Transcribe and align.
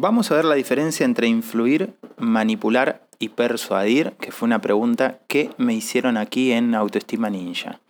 Vamos 0.00 0.30
a 0.30 0.36
ver 0.36 0.44
la 0.44 0.54
diferencia 0.54 1.04
entre 1.04 1.26
influir, 1.26 1.92
manipular 2.18 3.08
y 3.18 3.30
persuadir, 3.30 4.12
que 4.20 4.30
fue 4.30 4.46
una 4.46 4.60
pregunta 4.60 5.18
que 5.26 5.50
me 5.58 5.74
hicieron 5.74 6.16
aquí 6.16 6.52
en 6.52 6.76
Autoestima 6.76 7.30
Ninja. 7.30 7.80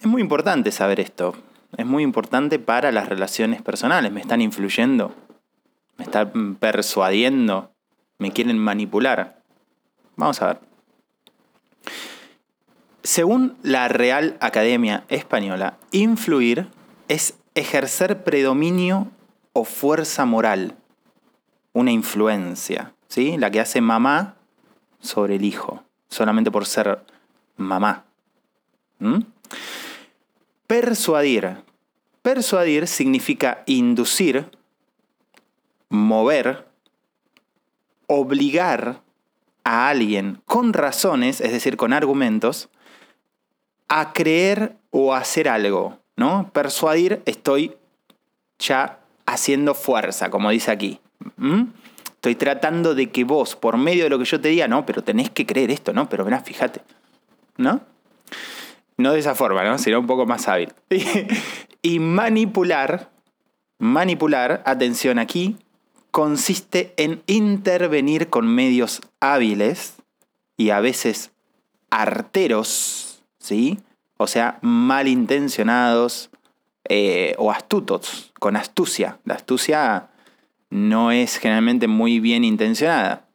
Es 0.00 0.06
muy 0.06 0.22
importante 0.22 0.70
saber 0.70 1.00
esto. 1.00 1.34
Es 1.76 1.84
muy 1.84 2.04
importante 2.04 2.60
para 2.60 2.92
las 2.92 3.08
relaciones 3.08 3.62
personales. 3.62 4.12
¿Me 4.12 4.20
están 4.20 4.40
influyendo? 4.40 5.12
¿Me 5.96 6.04
están 6.04 6.54
persuadiendo? 6.54 7.72
¿Me 8.20 8.30
quieren 8.30 8.56
manipular? 8.56 9.42
Vamos 10.14 10.40
a 10.42 10.46
ver. 10.46 10.60
Según 13.02 13.56
la 13.64 13.88
Real 13.88 14.36
Academia 14.38 15.02
Española, 15.08 15.78
influir 15.90 16.68
es 17.08 17.40
ejercer 17.56 18.22
predominio 18.22 19.08
o 19.52 19.64
fuerza 19.64 20.24
moral, 20.26 20.76
una 21.72 21.92
influencia, 21.92 22.94
¿sí? 23.08 23.36
La 23.36 23.50
que 23.50 23.60
hace 23.60 23.80
mamá 23.80 24.36
sobre 25.00 25.36
el 25.36 25.44
hijo, 25.44 25.82
solamente 26.08 26.50
por 26.50 26.66
ser 26.66 27.04
mamá. 27.56 28.04
¿Mm? 28.98 29.20
Persuadir. 30.66 31.56
Persuadir 32.22 32.86
significa 32.86 33.62
inducir, 33.66 34.50
mover, 35.88 36.66
obligar 38.06 39.00
a 39.64 39.88
alguien 39.88 40.42
con 40.44 40.72
razones, 40.72 41.40
es 41.40 41.52
decir, 41.52 41.76
con 41.76 41.92
argumentos, 41.92 42.68
a 43.88 44.12
creer 44.12 44.76
o 44.90 45.14
hacer 45.14 45.48
algo, 45.48 45.98
¿no? 46.16 46.50
Persuadir, 46.52 47.22
estoy 47.24 47.76
ya 48.58 49.00
haciendo 49.26 49.74
fuerza, 49.74 50.30
como 50.30 50.50
dice 50.50 50.70
aquí. 50.70 51.00
Estoy 52.06 52.34
tratando 52.34 52.94
de 52.94 53.10
que 53.10 53.24
vos, 53.24 53.56
por 53.56 53.76
medio 53.76 54.04
de 54.04 54.10
lo 54.10 54.18
que 54.18 54.24
yo 54.24 54.40
te 54.40 54.48
diga, 54.48 54.68
no, 54.68 54.84
pero 54.86 55.02
tenés 55.02 55.30
que 55.30 55.46
creer 55.46 55.70
esto, 55.70 55.92
¿no? 55.92 56.08
Pero 56.08 56.24
verás, 56.24 56.44
fíjate, 56.44 56.82
¿no? 57.56 57.80
No 58.96 59.12
de 59.12 59.20
esa 59.20 59.34
forma, 59.34 59.64
¿no? 59.64 59.78
Sino 59.78 60.00
un 60.00 60.06
poco 60.06 60.26
más 60.26 60.46
hábil. 60.48 60.72
y 61.82 61.98
manipular, 61.98 63.10
manipular, 63.78 64.62
atención 64.66 65.18
aquí, 65.18 65.56
consiste 66.10 66.92
en 66.96 67.22
intervenir 67.26 68.28
con 68.28 68.46
medios 68.46 69.00
hábiles 69.20 69.96
y 70.56 70.70
a 70.70 70.80
veces 70.80 71.32
arteros 71.90 73.10
¿sí? 73.40 73.80
O 74.16 74.26
sea, 74.26 74.58
malintencionados 74.60 76.30
eh, 76.84 77.34
o 77.38 77.50
astutos, 77.50 78.32
con 78.38 78.56
astucia. 78.56 79.18
La 79.24 79.34
astucia 79.34 80.09
no 80.70 81.10
es 81.10 81.36
generalmente 81.36 81.88
muy 81.88 82.20
bien 82.20 82.44
intencionada. 82.44 83.26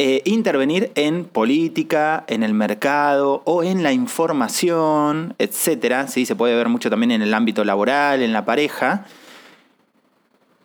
Eh, 0.00 0.22
intervenir 0.24 0.92
en 0.94 1.24
política, 1.24 2.24
en 2.28 2.44
el 2.44 2.54
mercado 2.54 3.42
o 3.44 3.64
en 3.64 3.82
la 3.82 3.92
información, 3.92 5.34
etc. 5.38 6.06
¿sí? 6.06 6.24
Se 6.24 6.36
puede 6.36 6.54
ver 6.54 6.68
mucho 6.68 6.88
también 6.88 7.10
en 7.10 7.22
el 7.22 7.34
ámbito 7.34 7.64
laboral, 7.64 8.22
en 8.22 8.32
la 8.32 8.44
pareja, 8.44 9.06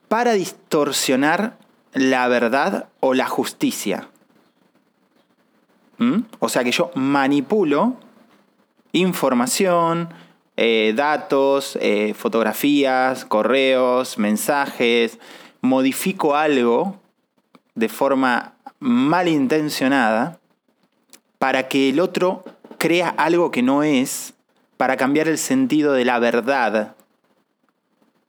para 0.07 0.33
distorsionar 0.33 1.57
la 1.93 2.27
verdad 2.27 2.89
o 2.99 3.15
la 3.15 3.25
justicia. 3.25 4.09
¿Mm? 5.97 6.19
O 6.37 6.49
sea 6.49 6.63
que 6.63 6.71
yo 6.71 6.91
manipulo 6.93 7.97
información, 8.91 10.09
eh, 10.57 10.93
datos, 10.95 11.77
eh, 11.81 12.13
fotografías, 12.13 13.25
correos, 13.25 14.17
mensajes, 14.17 15.19
modifico 15.61 16.35
algo 16.35 16.99
de 17.75 17.89
forma 17.89 18.53
malintencionada 18.79 20.39
para 21.39 21.67
que 21.67 21.89
el 21.89 21.99
otro 21.99 22.43
crea 22.77 23.09
algo 23.09 23.51
que 23.51 23.61
no 23.61 23.83
es, 23.83 24.33
para 24.77 24.97
cambiar 24.97 25.27
el 25.27 25.37
sentido 25.37 25.93
de 25.93 26.05
la 26.05 26.19
verdad, 26.19 26.95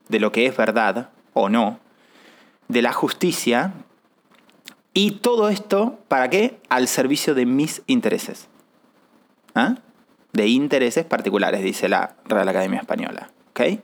de 0.08 0.20
lo 0.20 0.32
que 0.32 0.46
es 0.46 0.56
verdad 0.56 1.10
o 1.32 1.48
no, 1.48 1.78
de 2.68 2.82
la 2.82 2.92
justicia, 2.92 3.74
y 4.94 5.10
todo 5.10 5.48
esto, 5.48 5.98
¿para 6.06 6.30
qué? 6.30 6.60
Al 6.68 6.86
servicio 6.86 7.34
de 7.34 7.46
mis 7.46 7.82
intereses. 7.88 8.46
¿Ah? 9.56 9.74
De 10.34 10.46
intereses 10.48 11.06
particulares, 11.06 11.62
dice 11.62 11.88
la 11.88 12.16
Real 12.26 12.48
Academia 12.48 12.80
Española. 12.80 13.30
¿Ok? 13.50 13.80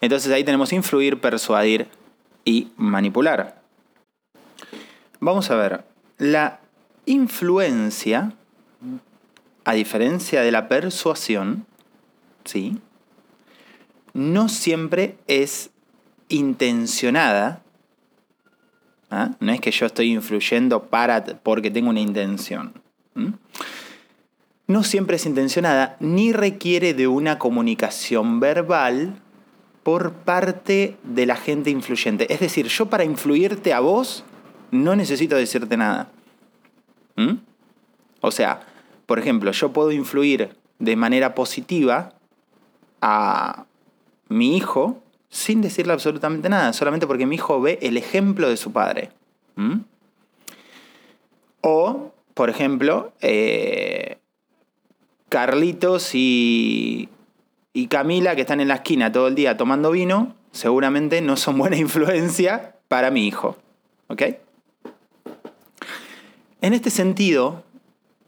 Entonces 0.00 0.32
ahí 0.32 0.42
tenemos 0.42 0.72
influir, 0.72 1.20
persuadir 1.20 1.88
y 2.44 2.72
manipular. 2.76 3.60
Vamos 5.18 5.50
a 5.50 5.56
ver. 5.56 5.84
La 6.16 6.60
influencia, 7.04 8.32
a 9.64 9.74
diferencia 9.74 10.40
de 10.40 10.50
la 10.50 10.68
persuasión, 10.68 11.66
¿sí? 12.44 12.78
no 14.14 14.48
siempre 14.48 15.18
es 15.26 15.70
intencionada 16.28 17.62
¿Ah? 19.10 19.32
No 19.40 19.52
es 19.52 19.60
que 19.60 19.72
yo 19.72 19.86
estoy 19.86 20.12
influyendo 20.12 20.84
para, 20.84 21.24
porque 21.24 21.70
tengo 21.70 21.90
una 21.90 22.00
intención. 22.00 22.72
No 24.70 24.84
siempre 24.84 25.16
es 25.16 25.26
intencionada 25.26 25.96
ni 25.98 26.32
requiere 26.32 26.94
de 26.94 27.08
una 27.08 27.40
comunicación 27.40 28.38
verbal 28.38 29.20
por 29.82 30.12
parte 30.12 30.96
de 31.02 31.26
la 31.26 31.34
gente 31.34 31.70
influyente. 31.70 32.32
Es 32.32 32.38
decir, 32.38 32.68
yo 32.68 32.86
para 32.86 33.02
influirte 33.02 33.72
a 33.72 33.80
vos 33.80 34.22
no 34.70 34.94
necesito 34.94 35.34
decirte 35.34 35.76
nada. 35.76 36.12
O 38.20 38.30
sea, 38.30 38.60
por 39.06 39.18
ejemplo, 39.18 39.50
yo 39.50 39.72
puedo 39.72 39.90
influir 39.90 40.56
de 40.78 40.94
manera 40.94 41.34
positiva 41.34 42.14
a 43.00 43.64
mi 44.28 44.56
hijo 44.56 45.02
sin 45.30 45.62
decirle 45.62 45.94
absolutamente 45.94 46.48
nada, 46.48 46.72
solamente 46.74 47.08
porque 47.08 47.26
mi 47.26 47.34
hijo 47.34 47.60
ve 47.60 47.80
el 47.82 47.96
ejemplo 47.96 48.48
de 48.48 48.56
su 48.56 48.70
padre. 48.70 49.10
¿Mm? 49.56 49.80
O, 51.62 52.12
por 52.34 52.50
ejemplo, 52.50 53.12
eh, 53.20 54.19
Carlitos 55.30 56.14
y, 56.14 57.08
y 57.72 57.86
Camila, 57.86 58.34
que 58.34 58.42
están 58.42 58.60
en 58.60 58.68
la 58.68 58.74
esquina 58.74 59.10
todo 59.10 59.28
el 59.28 59.34
día 59.34 59.56
tomando 59.56 59.90
vino, 59.92 60.34
seguramente 60.52 61.22
no 61.22 61.36
son 61.36 61.56
buena 61.56 61.76
influencia 61.78 62.76
para 62.88 63.10
mi 63.10 63.26
hijo. 63.26 63.56
¿Ok? 64.08 64.22
En 66.60 66.74
este 66.74 66.90
sentido, 66.90 67.64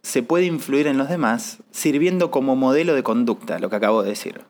se 0.02 0.22
puede 0.22 0.46
influir 0.46 0.86
en 0.86 0.96
los 0.96 1.08
demás 1.08 1.58
sirviendo 1.70 2.30
como 2.30 2.56
modelo 2.56 2.94
de 2.94 3.02
conducta, 3.02 3.58
lo 3.58 3.68
que 3.68 3.76
acabo 3.76 4.02
de 4.02 4.10
decir. 4.10 4.40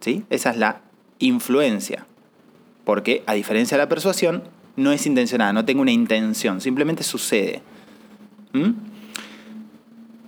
¿Sí? 0.00 0.24
Esa 0.30 0.50
es 0.50 0.56
la 0.56 0.80
influencia. 1.18 2.06
Porque, 2.84 3.24
a 3.26 3.34
diferencia 3.34 3.76
de 3.76 3.82
la 3.82 3.88
persuasión, 3.88 4.44
no 4.76 4.92
es 4.92 5.06
intencionada, 5.06 5.52
no 5.52 5.64
tengo 5.64 5.82
una 5.82 5.90
intención, 5.90 6.60
simplemente 6.60 7.02
sucede. 7.02 7.62
¿Mm? 8.52 8.70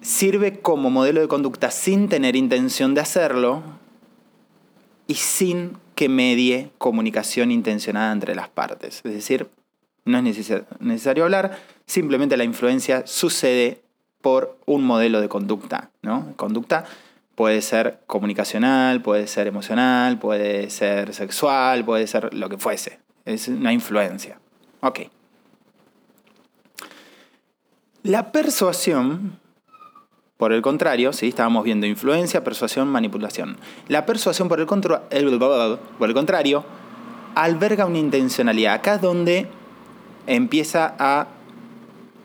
Sirve 0.00 0.60
como 0.60 0.90
modelo 0.90 1.20
de 1.20 1.28
conducta 1.28 1.70
sin 1.70 2.08
tener 2.08 2.36
intención 2.36 2.94
de 2.94 3.02
hacerlo 3.02 3.62
y 5.06 5.14
sin 5.14 5.76
que 5.94 6.08
medie 6.08 6.70
comunicación 6.78 7.50
intencionada 7.50 8.12
entre 8.12 8.34
las 8.34 8.48
partes. 8.48 9.02
Es 9.04 9.12
decir, 9.12 9.48
no 10.04 10.18
es 10.18 10.50
necesario 10.80 11.24
hablar, 11.24 11.58
simplemente 11.86 12.36
la 12.36 12.44
influencia 12.44 13.06
sucede 13.06 13.82
por 14.22 14.56
un 14.66 14.84
modelo 14.84 15.20
de 15.20 15.28
conducta. 15.28 15.90
¿no? 16.02 16.32
Conducta 16.36 16.86
Puede 17.40 17.62
ser 17.62 18.00
comunicacional, 18.06 19.00
puede 19.00 19.26
ser 19.26 19.46
emocional, 19.46 20.18
puede 20.18 20.68
ser 20.68 21.14
sexual, 21.14 21.86
puede 21.86 22.06
ser 22.06 22.34
lo 22.34 22.50
que 22.50 22.58
fuese. 22.58 23.00
Es 23.24 23.48
una 23.48 23.72
influencia. 23.72 24.38
Ok. 24.82 25.00
La 28.02 28.30
persuasión, 28.30 29.39
por 30.40 30.54
el 30.54 30.62
contrario, 30.62 31.12
¿sí? 31.12 31.28
estábamos 31.28 31.64
viendo 31.64 31.86
influencia, 31.86 32.42
persuasión, 32.42 32.88
manipulación. 32.88 33.58
La 33.88 34.06
persuasión, 34.06 34.48
por 34.48 34.58
el, 34.58 34.66
por 34.66 36.08
el 36.08 36.14
contrario, 36.14 36.64
alberga 37.34 37.84
una 37.84 37.98
intencionalidad. 37.98 38.72
Acá 38.72 38.94
es 38.94 39.02
donde 39.02 39.48
empieza 40.26 40.94
a 40.98 41.28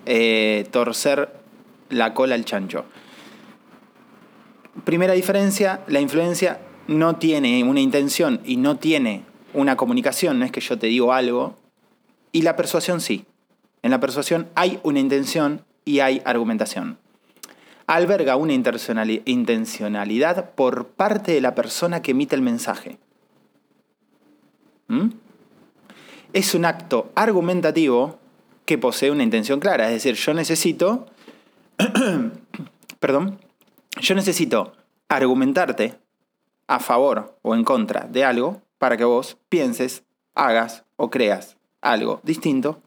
eh, 0.06 0.66
torcer 0.72 1.30
la 1.90 2.14
cola 2.14 2.36
el 2.36 2.46
chancho. 2.46 2.86
Primera 4.86 5.12
diferencia, 5.12 5.82
la 5.88 6.00
influencia 6.00 6.62
no 6.88 7.18
tiene 7.18 7.66
una 7.66 7.82
intención 7.82 8.40
y 8.46 8.56
no 8.56 8.78
tiene 8.78 9.24
una 9.54 9.76
comunicación, 9.76 10.40
no 10.40 10.46
es 10.46 10.54
que 10.54 10.62
yo 10.62 10.80
te 10.80 10.88
digo 10.88 11.12
algo, 11.12 11.58
y 12.32 12.44
la 12.44 12.56
persuasión 12.56 13.02
sí. 13.02 13.26
En 13.82 13.92
la 13.92 14.00
persuasión 14.00 14.48
hay 14.56 14.80
una 14.84 15.02
intención 15.02 15.66
y 15.84 16.00
hay 16.00 16.22
argumentación. 16.24 16.98
Alberga 17.88 18.36
una 18.36 18.54
intencionalidad 18.54 20.52
por 20.52 20.88
parte 20.88 21.34
de 21.34 21.42
la 21.42 21.56
persona 21.56 22.02
que 22.02 22.12
emite 22.12 22.36
el 22.36 22.42
mensaje. 22.42 22.98
¿Mm? 24.88 25.10
es 26.36 26.54
un 26.54 26.66
acto 26.66 27.14
argumentativo 27.16 28.20
que 28.66 28.78
posee 28.78 29.10
una 29.10 29.24
intención 29.24 29.62
clara. 29.62 29.86
Es 29.86 29.94
decir, 29.94 30.16
yo 30.16 30.34
necesito, 30.34 31.08
perdón, 33.00 33.40
yo 34.02 34.16
necesito 34.16 34.74
argumentarte 35.08 35.98
a 36.68 36.80
favor 36.80 37.38
o 37.42 37.56
en 37.56 37.64
contra 37.64 38.02
de 38.12 38.26
algo 38.26 38.62
para 38.80 38.98
que 38.98 39.06
vos 39.06 39.38
pienses, 39.48 40.04
hagas 40.34 40.84
o 40.98 41.10
creas 41.10 41.56
algo 41.80 42.20
distinto 42.24 42.82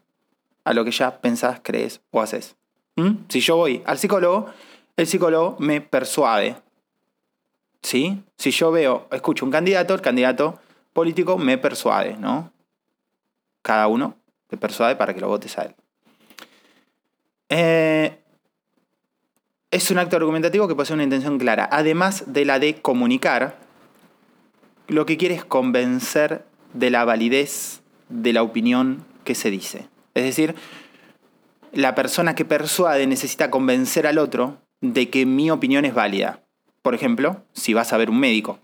a 0.63 0.73
lo 0.73 0.85
que 0.85 0.91
ya 0.91 1.19
pensás, 1.19 1.59
crees 1.63 2.01
o 2.11 2.21
haces. 2.21 2.55
¿Mm? 2.97 3.13
Si 3.29 3.39
yo 3.39 3.55
voy 3.55 3.81
al 3.87 3.97
psicólogo, 3.97 4.45
el 4.99 5.07
psicólogo 5.07 5.55
me 5.59 5.79
persuade. 5.79 6.57
¿Sí? 7.81 8.21
Si 8.37 8.51
yo 8.51 8.71
veo, 8.71 9.07
escucho 9.11 9.45
un 9.45 9.51
candidato, 9.51 9.93
el 9.93 10.01
candidato 10.01 10.59
político 10.91 11.37
me 11.37 11.57
persuade, 11.57 12.17
¿no? 12.17 12.51
Cada 13.61 13.87
uno 13.87 14.17
te 14.47 14.57
persuade 14.57 14.97
para 14.97 15.13
que 15.13 15.21
lo 15.21 15.29
votes 15.29 15.57
a 15.57 15.63
él. 15.63 15.75
Eh, 17.47 18.19
es 19.71 19.89
un 19.89 19.99
acto 19.99 20.17
argumentativo 20.17 20.67
que 20.67 20.75
posee 20.75 20.95
una 20.95 21.03
intención 21.03 21.37
clara. 21.37 21.69
Además 21.71 22.25
de 22.27 22.43
la 22.43 22.59
de 22.59 22.81
comunicar, 22.81 23.57
lo 24.87 25.05
que 25.05 25.15
quiere 25.15 25.35
es 25.35 25.45
convencer 25.45 26.45
de 26.73 26.89
la 26.89 27.05
validez 27.05 27.81
de 28.09 28.33
la 28.33 28.43
opinión 28.43 29.05
que 29.23 29.35
se 29.35 29.49
dice. 29.49 29.87
Es 30.13 30.25
decir, 30.25 30.55
la 31.71 31.95
persona 31.95 32.35
que 32.35 32.43
persuade 32.43 33.07
necesita 33.07 33.49
convencer 33.49 34.05
al 34.05 34.17
otro 34.17 34.57
de 34.81 35.09
que 35.09 35.25
mi 35.25 35.51
opinión 35.51 35.85
es 35.85 35.93
válida. 35.93 36.41
Por 36.81 36.95
ejemplo, 36.95 37.43
si 37.53 37.73
vas 37.73 37.93
a 37.93 37.97
ver 37.97 38.09
un 38.09 38.19
médico 38.19 38.59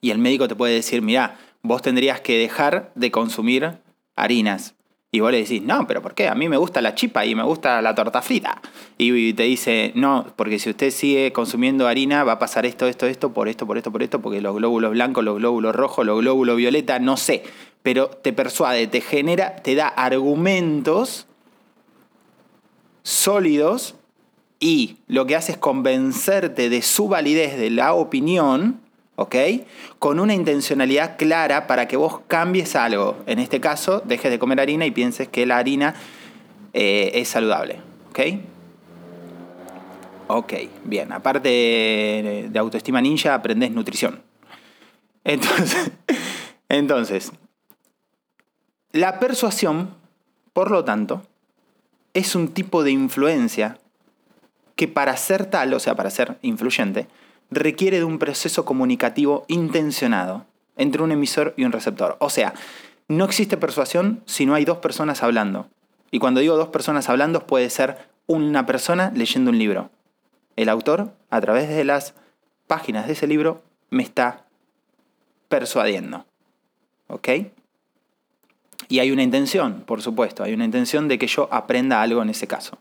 y 0.00 0.10
el 0.10 0.18
médico 0.18 0.48
te 0.48 0.54
puede 0.54 0.74
decir, 0.74 1.02
mira, 1.02 1.38
vos 1.62 1.82
tendrías 1.82 2.20
que 2.20 2.38
dejar 2.38 2.92
de 2.94 3.10
consumir 3.10 3.78
harinas. 4.16 4.74
Y 5.10 5.20
vos 5.20 5.32
le 5.32 5.38
decís, 5.38 5.62
no, 5.62 5.86
pero 5.86 6.02
¿por 6.02 6.14
qué? 6.14 6.28
A 6.28 6.34
mí 6.34 6.50
me 6.50 6.58
gusta 6.58 6.82
la 6.82 6.94
chipa 6.94 7.24
y 7.24 7.34
me 7.34 7.42
gusta 7.42 7.80
la 7.80 7.94
torta 7.94 8.20
frita. 8.20 8.60
Y 8.98 9.32
te 9.32 9.44
dice, 9.44 9.92
no, 9.94 10.26
porque 10.36 10.58
si 10.58 10.68
usted 10.68 10.90
sigue 10.90 11.32
consumiendo 11.32 11.88
harina 11.88 12.24
va 12.24 12.32
a 12.32 12.38
pasar 12.38 12.66
esto, 12.66 12.86
esto, 12.86 13.06
esto, 13.06 13.32
por 13.32 13.48
esto, 13.48 13.66
por 13.66 13.78
esto, 13.78 13.90
por 13.90 14.02
esto, 14.02 14.20
porque 14.20 14.42
los 14.42 14.54
glóbulos 14.54 14.90
blancos, 14.90 15.24
los 15.24 15.38
glóbulos 15.38 15.74
rojos, 15.74 16.04
los 16.04 16.20
glóbulos 16.20 16.58
violeta, 16.58 16.98
no 16.98 17.16
sé. 17.16 17.42
Pero 17.82 18.08
te 18.08 18.34
persuade, 18.34 18.86
te 18.86 19.00
genera, 19.00 19.56
te 19.56 19.74
da 19.74 19.88
argumentos 19.88 21.26
sólidos 23.02 23.94
y 24.60 24.96
lo 25.06 25.26
que 25.26 25.36
hace 25.36 25.52
es 25.52 25.58
convencerte 25.58 26.68
de 26.68 26.82
su 26.82 27.08
validez 27.08 27.56
de 27.58 27.70
la 27.70 27.94
opinión 27.94 28.80
¿ok? 29.18 29.34
Con 29.98 30.20
una 30.20 30.32
intencionalidad 30.32 31.16
clara 31.18 31.66
para 31.66 31.88
que 31.88 31.96
vos 31.96 32.20
cambies 32.28 32.76
algo. 32.76 33.16
En 33.26 33.40
este 33.40 33.60
caso, 33.60 34.00
dejes 34.04 34.30
de 34.30 34.38
comer 34.38 34.60
harina 34.60 34.86
y 34.86 34.92
pienses 34.92 35.26
que 35.26 35.44
la 35.44 35.58
harina 35.58 35.96
eh, 36.72 37.10
es 37.14 37.28
saludable, 37.28 37.80
¿ok? 38.10 38.20
Ok, 40.28 40.52
bien. 40.84 41.10
Aparte 41.10 41.48
de 41.48 42.58
autoestima 42.58 43.00
ninja, 43.00 43.34
aprendes 43.34 43.72
nutrición. 43.72 44.22
Entonces, 45.24 45.90
entonces, 46.68 47.32
la 48.92 49.18
persuasión, 49.18 49.96
por 50.52 50.70
lo 50.70 50.84
tanto, 50.84 51.22
es 52.14 52.36
un 52.36 52.48
tipo 52.48 52.84
de 52.84 52.92
influencia 52.92 53.78
que 54.78 54.86
para 54.86 55.16
ser 55.16 55.46
tal, 55.46 55.74
o 55.74 55.80
sea, 55.80 55.96
para 55.96 56.08
ser 56.08 56.38
influyente, 56.40 57.08
requiere 57.50 57.98
de 57.98 58.04
un 58.04 58.20
proceso 58.20 58.64
comunicativo 58.64 59.44
intencionado 59.48 60.46
entre 60.76 61.02
un 61.02 61.10
emisor 61.10 61.52
y 61.56 61.64
un 61.64 61.72
receptor. 61.72 62.16
O 62.20 62.30
sea, 62.30 62.54
no 63.08 63.24
existe 63.24 63.56
persuasión 63.56 64.22
si 64.24 64.46
no 64.46 64.54
hay 64.54 64.64
dos 64.64 64.78
personas 64.78 65.24
hablando. 65.24 65.68
Y 66.12 66.20
cuando 66.20 66.38
digo 66.38 66.56
dos 66.56 66.68
personas 66.68 67.08
hablando 67.08 67.44
puede 67.44 67.68
ser 67.70 68.08
una 68.28 68.66
persona 68.66 69.10
leyendo 69.16 69.50
un 69.50 69.58
libro. 69.58 69.90
El 70.54 70.68
autor, 70.68 71.12
a 71.28 71.40
través 71.40 71.68
de 71.68 71.82
las 71.82 72.14
páginas 72.68 73.08
de 73.08 73.14
ese 73.14 73.26
libro, 73.26 73.64
me 73.90 74.04
está 74.04 74.44
persuadiendo. 75.48 76.24
¿Ok? 77.08 77.28
Y 78.88 79.00
hay 79.00 79.10
una 79.10 79.24
intención, 79.24 79.82
por 79.84 80.02
supuesto, 80.02 80.44
hay 80.44 80.54
una 80.54 80.64
intención 80.64 81.08
de 81.08 81.18
que 81.18 81.26
yo 81.26 81.48
aprenda 81.50 82.00
algo 82.00 82.22
en 82.22 82.30
ese 82.30 82.46
caso 82.46 82.78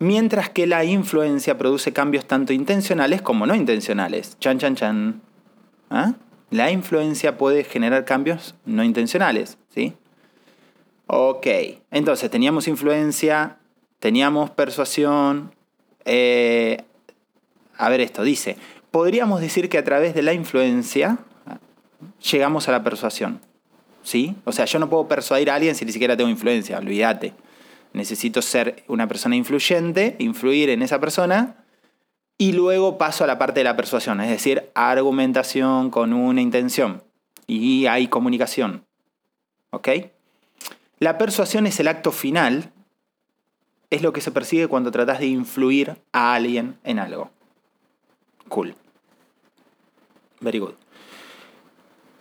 mientras 0.00 0.48
que 0.48 0.66
la 0.66 0.84
influencia 0.84 1.56
produce 1.58 1.92
cambios 1.92 2.26
tanto 2.26 2.52
intencionales 2.52 3.22
como 3.22 3.46
no 3.46 3.54
intencionales. 3.54 4.36
Chan, 4.40 4.58
chan, 4.58 4.74
chan. 4.74 5.20
¿Ah? 5.90 6.14
La 6.50 6.72
influencia 6.72 7.36
puede 7.38 7.62
generar 7.62 8.04
cambios 8.04 8.56
no 8.64 8.82
intencionales, 8.82 9.58
¿sí? 9.72 9.94
Ok, 11.06 11.46
entonces 11.90 12.30
teníamos 12.30 12.66
influencia, 12.66 13.58
teníamos 13.98 14.50
persuasión. 14.50 15.54
Eh, 16.04 16.82
a 17.76 17.88
ver 17.88 18.00
esto, 18.00 18.22
dice, 18.22 18.56
podríamos 18.90 19.40
decir 19.40 19.68
que 19.68 19.78
a 19.78 19.84
través 19.84 20.14
de 20.14 20.22
la 20.22 20.32
influencia 20.32 21.18
llegamos 22.32 22.68
a 22.68 22.72
la 22.72 22.82
persuasión, 22.82 23.40
¿sí? 24.02 24.34
O 24.44 24.52
sea, 24.52 24.64
yo 24.64 24.78
no 24.78 24.88
puedo 24.88 25.08
persuadir 25.08 25.50
a 25.50 25.56
alguien 25.56 25.74
si 25.74 25.84
ni 25.84 25.92
siquiera 25.92 26.16
tengo 26.16 26.30
influencia, 26.30 26.78
olvídate 26.78 27.34
necesito 27.92 28.42
ser 28.42 28.84
una 28.88 29.08
persona 29.08 29.36
influyente, 29.36 30.16
influir 30.18 30.70
en 30.70 30.82
esa 30.82 31.00
persona, 31.00 31.64
y 32.38 32.52
luego 32.52 32.96
paso 32.96 33.24
a 33.24 33.26
la 33.26 33.38
parte 33.38 33.60
de 33.60 33.64
la 33.64 33.76
persuasión, 33.76 34.20
es 34.20 34.30
decir, 34.30 34.70
argumentación 34.74 35.90
con 35.90 36.12
una 36.12 36.40
intención. 36.40 37.02
Y 37.46 37.86
hay 37.86 38.08
comunicación. 38.08 38.86
¿Ok? 39.70 39.88
La 40.98 41.18
persuasión 41.18 41.66
es 41.66 41.80
el 41.80 41.88
acto 41.88 42.12
final, 42.12 42.72
es 43.90 44.02
lo 44.02 44.12
que 44.12 44.20
se 44.20 44.30
persigue 44.30 44.68
cuando 44.68 44.90
tratas 44.90 45.18
de 45.18 45.26
influir 45.26 45.96
a 46.12 46.34
alguien 46.34 46.78
en 46.84 46.98
algo. 46.98 47.30
Cool. 48.48 48.74
Very 50.40 50.58
good. 50.58 50.74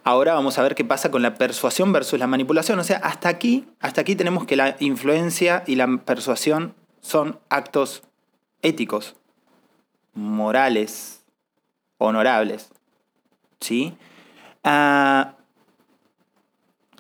Ahora 0.04 0.34
vamos 0.34 0.58
a 0.58 0.64
ver 0.64 0.76
qué 0.76 0.86
pasa 0.86 1.12
con 1.12 1.22
la 1.22 1.36
persuasión 1.36 1.92
versus 1.92 2.20
la 2.20 2.28
manipulación. 2.28 2.80
O 2.80 2.84
sea, 2.84 2.98
hasta 2.98 3.30
aquí, 3.30 3.68
hasta 3.80 4.02
aquí 4.02 4.16
tenemos 4.16 4.46
que 4.46 4.56
la 4.56 4.76
influencia 4.80 5.64
y 5.68 5.76
la 5.76 5.88
persuasión 6.06 6.74
son 7.02 7.40
actos 7.50 8.04
éticos, 8.62 9.16
morales, 10.14 11.24
honorables. 11.98 12.72
¿Sí? 13.60 13.98
Ah, 14.64 15.36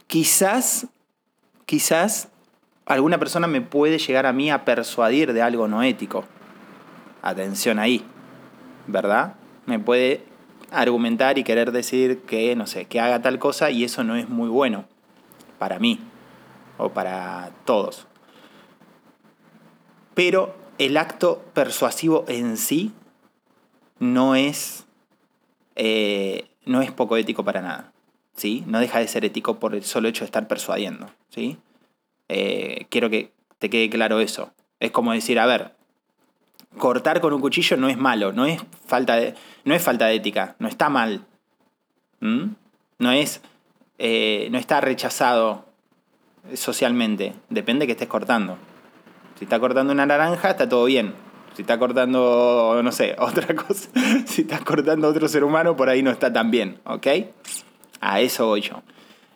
quizás, 0.08 0.88
quizás 1.66 2.30
alguna 2.86 3.18
persona 3.18 3.48
me 3.48 3.62
puede 3.62 3.98
llegar 3.98 4.26
a 4.26 4.34
mí 4.34 4.52
a 4.52 4.66
persuadir 4.66 5.34
de 5.34 5.42
algo 5.42 5.68
no 5.68 5.84
ético. 5.84 6.26
Atención 7.22 7.80
ahí, 7.80 8.06
¿verdad? 8.88 9.36
Me 9.66 9.80
puede 9.80 10.29
argumentar 10.72 11.38
y 11.38 11.44
querer 11.44 11.72
decir 11.72 12.22
que, 12.22 12.56
no 12.56 12.68
sé, 12.68 12.86
que 12.86 13.00
haga 13.00 13.22
tal 13.22 13.40
cosa 13.40 13.72
y 13.72 13.84
eso 13.84 14.04
no 14.04 14.16
es 14.16 14.30
muy 14.30 14.50
bueno 14.50 14.86
para 15.58 15.80
mí 15.80 16.00
o 16.78 16.90
para 16.90 17.52
todos. 17.66 18.08
Pero 20.14 20.56
el 20.78 20.98
acto 20.98 21.44
persuasivo 21.54 22.26
en 22.28 22.58
sí 22.58 22.94
no 24.00 24.36
es, 24.36 24.86
eh, 25.76 26.50
no 26.66 26.82
es 26.82 26.92
poco 26.92 27.18
ético 27.18 27.44
para 27.44 27.62
nada. 27.62 27.94
¿sí? 28.36 28.64
No 28.66 28.80
deja 28.80 29.00
de 29.00 29.08
ser 29.08 29.26
ético 29.26 29.60
por 29.60 29.76
el 29.76 29.84
solo 29.84 30.08
hecho 30.08 30.22
de 30.22 30.26
estar 30.26 30.48
persuadiendo. 30.48 31.10
¿sí? 31.30 31.58
Eh, 32.28 32.88
quiero 32.90 33.10
que 33.10 33.32
te 33.60 33.70
quede 33.70 33.90
claro 33.90 34.20
eso. 34.20 34.52
Es 34.80 34.92
como 34.92 35.12
decir, 35.12 35.40
a 35.40 35.46
ver, 35.46 35.74
cortar 36.78 37.22
con 37.22 37.34
un 37.34 37.42
cuchillo 37.42 37.78
no 37.78 37.90
es 37.90 37.98
malo, 37.98 38.32
no 38.32 38.46
es 38.46 38.62
falta 38.86 39.16
de, 39.16 39.36
no 39.66 39.74
es 39.74 39.82
falta 39.82 40.06
de 40.06 40.16
ética, 40.16 40.56
no 40.60 40.68
está 40.68 40.90
mal. 40.90 41.26
¿Mm? 42.20 42.52
No 43.00 43.12
es. 43.12 43.42
Eh, 43.98 44.48
no 44.52 44.58
está 44.58 44.82
rechazado 44.82 45.66
socialmente. 46.54 47.34
Depende 47.50 47.86
que 47.86 47.94
estés 47.94 48.08
cortando. 48.08 48.58
Si 49.38 49.46
está 49.46 49.60
cortando 49.60 49.94
una 49.94 50.06
naranja, 50.06 50.52
está 50.52 50.68
todo 50.68 50.86
bien. 50.86 51.14
Si 51.56 51.64
está 51.64 51.78
cortando, 51.80 52.82
no 52.84 52.92
sé, 52.92 53.16
otra 53.20 53.56
cosa. 53.56 53.90
si 54.26 54.42
estás 54.42 54.62
cortando 54.62 55.08
otro 55.08 55.28
ser 55.28 55.44
humano, 55.44 55.76
por 55.76 55.90
ahí 55.90 56.04
no 56.04 56.12
está 56.12 56.32
tan 56.32 56.52
bien. 56.52 56.80
¿Ok? 56.86 57.08
A 58.02 58.22
eso 58.22 58.48
voy 58.48 58.62
yo. 58.62 58.82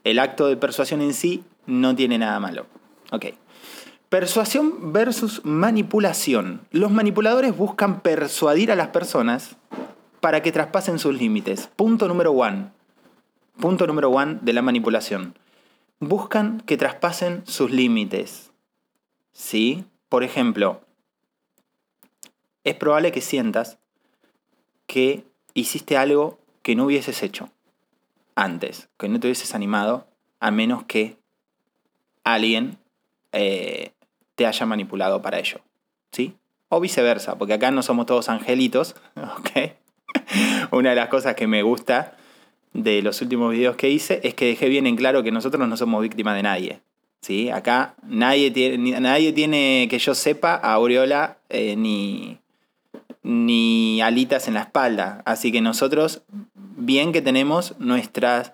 El 0.03 0.19
acto 0.19 0.47
de 0.47 0.57
persuasión 0.57 1.01
en 1.01 1.13
sí 1.13 1.43
no 1.65 1.95
tiene 1.95 2.17
nada 2.17 2.39
malo. 2.39 2.65
Ok. 3.11 3.25
Persuasión 4.13 4.93
versus 4.93 5.43
manipulación. 5.43 6.67
Los 6.69 6.91
manipuladores 6.91 7.57
buscan 7.57 8.01
persuadir 8.01 8.71
a 8.71 8.75
las 8.75 8.89
personas 8.89 9.55
para 10.19 10.43
que 10.43 10.51
traspasen 10.51 10.99
sus 10.99 11.17
límites. 11.17 11.67
Punto 11.75 12.07
número 12.07 12.31
one. 12.31 12.69
Punto 13.59 13.87
número 13.87 14.11
one 14.11 14.37
de 14.43 14.53
la 14.53 14.61
manipulación. 14.61 15.35
Buscan 15.99 16.61
que 16.61 16.77
traspasen 16.77 17.41
sus 17.47 17.71
límites. 17.71 18.51
¿Sí? 19.31 19.83
Por 20.09 20.23
ejemplo, 20.23 20.81
es 22.63 22.75
probable 22.75 23.11
que 23.11 23.21
sientas 23.21 23.79
que 24.85 25.25
hiciste 25.55 25.97
algo 25.97 26.37
que 26.61 26.75
no 26.75 26.85
hubieses 26.85 27.23
hecho 27.23 27.49
antes, 28.35 28.89
que 28.99 29.09
no 29.09 29.19
te 29.19 29.25
hubieses 29.25 29.55
animado 29.55 30.05
a 30.39 30.51
menos 30.51 30.83
que 30.83 31.17
alguien 32.23 32.77
eh, 33.31 33.92
te 34.35 34.45
haya 34.45 34.65
manipulado 34.65 35.21
para 35.21 35.39
ello. 35.39 35.59
¿Sí? 36.11 36.35
O 36.69 36.79
viceversa, 36.79 37.37
porque 37.37 37.53
acá 37.53 37.71
no 37.71 37.83
somos 37.83 38.05
todos 38.05 38.29
angelitos. 38.29 38.95
¿ok? 39.15 39.71
Una 40.71 40.91
de 40.91 40.95
las 40.95 41.09
cosas 41.09 41.35
que 41.35 41.47
me 41.47 41.63
gusta 41.63 42.15
de 42.73 43.01
los 43.01 43.21
últimos 43.21 43.51
videos 43.51 43.75
que 43.75 43.89
hice 43.89 44.19
es 44.23 44.33
que 44.33 44.45
dejé 44.45 44.67
bien 44.69 44.87
en 44.87 44.95
claro 44.95 45.23
que 45.23 45.31
nosotros 45.31 45.67
no 45.67 45.77
somos 45.77 46.01
víctimas 46.01 46.35
de 46.35 46.43
nadie. 46.43 46.81
¿sí? 47.21 47.49
Acá 47.49 47.95
nadie 48.03 48.51
tiene, 48.51 48.99
nadie 48.99 49.33
tiene 49.33 49.87
que 49.89 49.99
yo 49.99 50.15
sepa 50.15 50.55
a 50.55 50.73
Aureola 50.73 51.37
eh, 51.49 51.75
ni, 51.75 52.39
ni 53.23 54.01
alitas 54.01 54.47
en 54.47 54.55
la 54.55 54.61
espalda. 54.61 55.21
Así 55.25 55.51
que 55.51 55.61
nosotros, 55.61 56.23
bien 56.53 57.11
que 57.11 57.21
tenemos 57.21 57.75
nuestras, 57.79 58.51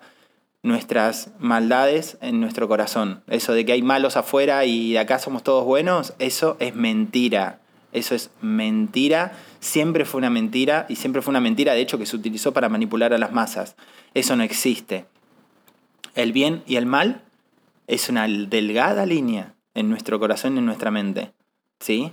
nuestras 0.62 1.30
maldades 1.38 2.18
en 2.20 2.40
nuestro 2.40 2.68
corazón. 2.68 3.22
Eso 3.28 3.52
de 3.52 3.64
que 3.64 3.72
hay 3.72 3.82
malos 3.82 4.16
afuera 4.16 4.64
y 4.64 4.96
acá 4.96 5.18
somos 5.18 5.42
todos 5.42 5.64
buenos, 5.64 6.14
eso 6.18 6.56
es 6.60 6.74
mentira. 6.74 7.60
Eso 7.92 8.14
es 8.14 8.30
mentira. 8.40 9.32
Siempre 9.58 10.04
fue 10.04 10.18
una 10.18 10.30
mentira 10.30 10.86
y 10.88 10.96
siempre 10.96 11.22
fue 11.22 11.32
una 11.32 11.40
mentira, 11.40 11.74
de 11.74 11.80
hecho, 11.80 11.98
que 11.98 12.06
se 12.06 12.16
utilizó 12.16 12.52
para 12.52 12.68
manipular 12.68 13.12
a 13.12 13.18
las 13.18 13.32
masas. 13.32 13.76
Eso 14.14 14.36
no 14.36 14.42
existe. 14.42 15.06
El 16.14 16.32
bien 16.32 16.62
y 16.66 16.76
el 16.76 16.86
mal 16.86 17.22
es 17.86 18.08
una 18.08 18.28
delgada 18.28 19.06
línea 19.06 19.54
en 19.74 19.88
nuestro 19.88 20.18
corazón 20.20 20.54
y 20.54 20.58
en 20.58 20.66
nuestra 20.66 20.90
mente. 20.90 21.32
¿Sí? 21.80 22.12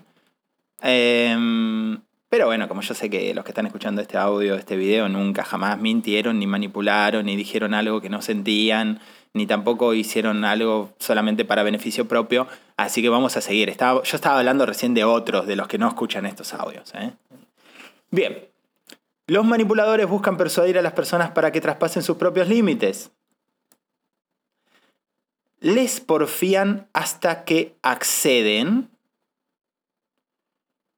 Em, 0.82 2.00
pero 2.30 2.46
bueno, 2.46 2.68
como 2.68 2.82
yo 2.82 2.94
sé 2.94 3.10
que 3.10 3.34
los 3.34 3.46
que 3.46 3.52
están 3.52 3.68
escuchando 3.68 4.02
este 4.02 4.18
audio, 4.18 4.56
este 4.56 4.76
video, 4.76 5.08
nunca 5.08 5.46
jamás 5.46 5.80
mintieron, 5.80 6.40
ni 6.40 6.48
manipularon, 6.48 7.26
ni 7.26 7.38
dijeron 7.38 7.74
algo 7.74 8.02
que 8.02 8.10
no 8.10 8.22
sentían, 8.22 9.00
ni 9.34 9.48
tampoco 9.48 9.94
hicieron 9.94 10.44
algo 10.44 10.94
solamente 11.00 11.46
para 11.46 11.64
beneficio 11.64 12.08
propio. 12.08 12.48
Así 12.76 13.02
que 13.02 13.08
vamos 13.08 13.38
a 13.38 13.42
seguir. 13.42 13.70
Estaba, 13.70 14.04
yo 14.04 14.16
estaba 14.16 14.40
hablando 14.40 14.66
recién 14.66 14.94
de 14.94 15.06
otros, 15.06 15.48
de 15.48 15.56
los 15.56 15.70
que 15.70 15.78
no 15.78 15.88
escuchan 15.88 16.26
estos 16.26 16.54
audios. 16.54 16.94
¿eh? 16.96 17.14
Bien. 18.12 18.46
Los 19.28 19.46
manipuladores 19.46 20.08
buscan 20.08 20.38
persuadir 20.38 20.78
a 20.78 20.82
las 20.82 20.94
personas 20.94 21.32
para 21.32 21.52
que 21.52 21.62
traspasen 21.62 22.04
sus 22.04 22.18
propios 22.18 22.50
límites. 22.50 23.12
Les 25.60 26.02
porfían 26.02 26.88
hasta 26.94 27.46
que 27.46 27.76
acceden 27.82 28.90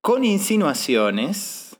con 0.01 0.23
insinuaciones, 0.23 1.77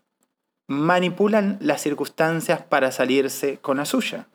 manipulan 0.68 1.58
las 1.62 1.82
circunstancias 1.82 2.62
para 2.62 2.92
salirse 2.92 3.58
con 3.58 3.78
la 3.78 3.86
suya. 3.86 4.28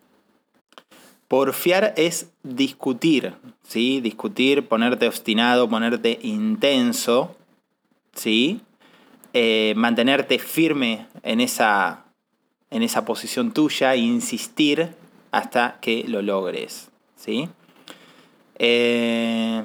Porfiar 1.28 1.94
es 1.96 2.30
discutir, 2.42 3.34
¿sí? 3.62 4.00
Discutir, 4.00 4.66
ponerte 4.66 5.06
obstinado, 5.06 5.68
ponerte 5.68 6.18
intenso, 6.22 7.36
¿sí? 8.14 8.60
Eh, 9.32 9.74
mantenerte 9.76 10.38
firme 10.38 11.06
en 11.22 11.40
esa, 11.40 12.04
en 12.70 12.82
esa 12.82 13.04
posición 13.04 13.52
tuya 13.52 13.94
e 13.94 13.98
insistir 13.98 14.94
hasta 15.30 15.78
que 15.80 16.04
lo 16.06 16.22
logres, 16.22 16.90
¿sí? 17.16 17.48
Eh, 18.58 19.64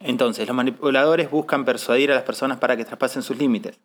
entonces, 0.00 0.46
los 0.46 0.56
manipuladores 0.56 1.30
buscan 1.30 1.66
persuadir 1.66 2.10
a 2.10 2.14
las 2.14 2.24
personas 2.24 2.58
para 2.58 2.76
que 2.76 2.84
traspasen 2.84 3.22
sus 3.22 3.36
límites. 3.36 3.78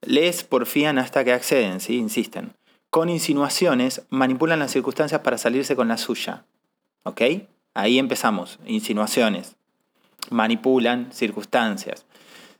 Les 0.00 0.42
porfían 0.42 0.98
hasta 0.98 1.22
que 1.22 1.32
acceden, 1.32 1.80
¿sí? 1.80 1.96
insisten. 1.96 2.54
Con 2.90 3.08
insinuaciones 3.08 4.02
manipulan 4.10 4.58
las 4.58 4.72
circunstancias 4.72 5.20
para 5.20 5.38
salirse 5.38 5.76
con 5.76 5.88
la 5.88 5.98
suya. 5.98 6.44
¿Ok? 7.04 7.22
Ahí 7.74 7.98
empezamos. 7.98 8.58
Insinuaciones. 8.66 9.56
Manipulan 10.30 11.12
circunstancias. 11.12 12.04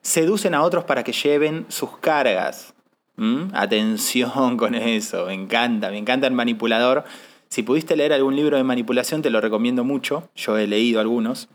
Seducen 0.03 0.55
a 0.55 0.63
otros 0.63 0.85
para 0.85 1.05
que 1.05 1.13
lleven 1.13 1.67
sus 1.69 1.97
cargas. 1.99 2.75
¿Mm? 3.17 3.55
Atención 3.55 4.57
con 4.57 4.75
eso. 4.75 5.27
Me 5.27 5.35
encanta. 5.35 5.91
Me 5.91 5.99
encanta 5.99 6.27
el 6.27 6.33
manipulador. 6.33 7.05
Si 7.49 7.63
pudiste 7.63 7.97
leer 7.97 8.13
algún 8.13 8.37
libro 8.37 8.57
de 8.57 8.65
manipulación, 8.65 9.21
te 9.21 9.31
lo 9.31 9.41
recomiendo 9.41 9.85
mucho. 9.85 10.29
Yo 10.35 10.57
he 10.57 10.67
leído 10.67 11.01
algunos. 11.01 11.49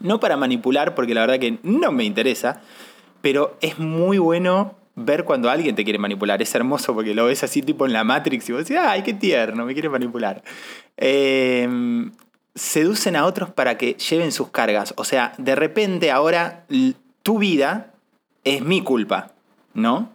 No 0.00 0.20
para 0.20 0.36
manipular, 0.36 0.94
porque 0.94 1.14
la 1.14 1.22
verdad 1.22 1.38
que 1.38 1.58
no 1.62 1.92
me 1.92 2.04
interesa, 2.04 2.60
pero 3.20 3.56
es 3.60 3.78
muy 3.78 4.18
bueno 4.18 4.76
ver 4.96 5.24
cuando 5.24 5.50
alguien 5.50 5.74
te 5.74 5.84
quiere 5.84 5.98
manipular. 5.98 6.40
Es 6.42 6.54
hermoso 6.54 6.94
porque 6.94 7.14
lo 7.14 7.26
ves 7.26 7.42
así 7.42 7.62
tipo 7.62 7.86
en 7.86 7.92
la 7.92 8.04
Matrix 8.04 8.48
y 8.48 8.52
vos 8.52 8.64
decís, 8.66 8.76
ay, 8.80 9.02
qué 9.02 9.14
tierno, 9.14 9.64
me 9.64 9.72
quiere 9.72 9.88
manipular. 9.88 10.42
Em, 10.96 12.12
seducen 12.54 13.16
a 13.16 13.24
otros 13.24 13.50
para 13.50 13.76
que 13.76 13.94
lleven 13.94 14.32
sus 14.32 14.50
cargas. 14.50 14.94
O 14.96 15.04
sea, 15.04 15.32
de 15.38 15.54
repente 15.54 16.10
ahora 16.10 16.64
tu 17.22 17.38
vida 17.38 17.92
es 18.44 18.62
mi 18.62 18.82
culpa, 18.82 19.32
¿no? 19.72 20.10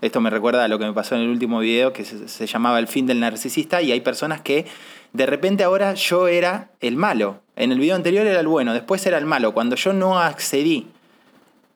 Esto 0.00 0.20
me 0.20 0.30
recuerda 0.30 0.64
a 0.64 0.68
lo 0.68 0.78
que 0.78 0.84
me 0.84 0.92
pasó 0.92 1.14
en 1.14 1.22
el 1.22 1.28
último 1.28 1.60
video 1.60 1.92
que 1.92 2.04
se 2.04 2.46
llamaba 2.46 2.80
El 2.80 2.88
fin 2.88 3.06
del 3.06 3.20
narcisista 3.20 3.82
y 3.82 3.92
hay 3.92 4.00
personas 4.00 4.40
que 4.40 4.66
de 5.12 5.26
repente 5.26 5.64
ahora 5.64 5.94
yo 5.94 6.28
era 6.28 6.70
el 6.80 6.96
malo. 6.96 7.42
En 7.56 7.72
el 7.72 7.78
video 7.78 7.96
anterior 7.96 8.26
era 8.26 8.40
el 8.40 8.46
bueno, 8.46 8.72
después 8.72 9.04
era 9.06 9.18
el 9.18 9.26
malo. 9.26 9.52
Cuando 9.52 9.76
yo 9.76 9.92
no 9.92 10.18
accedí 10.18 10.88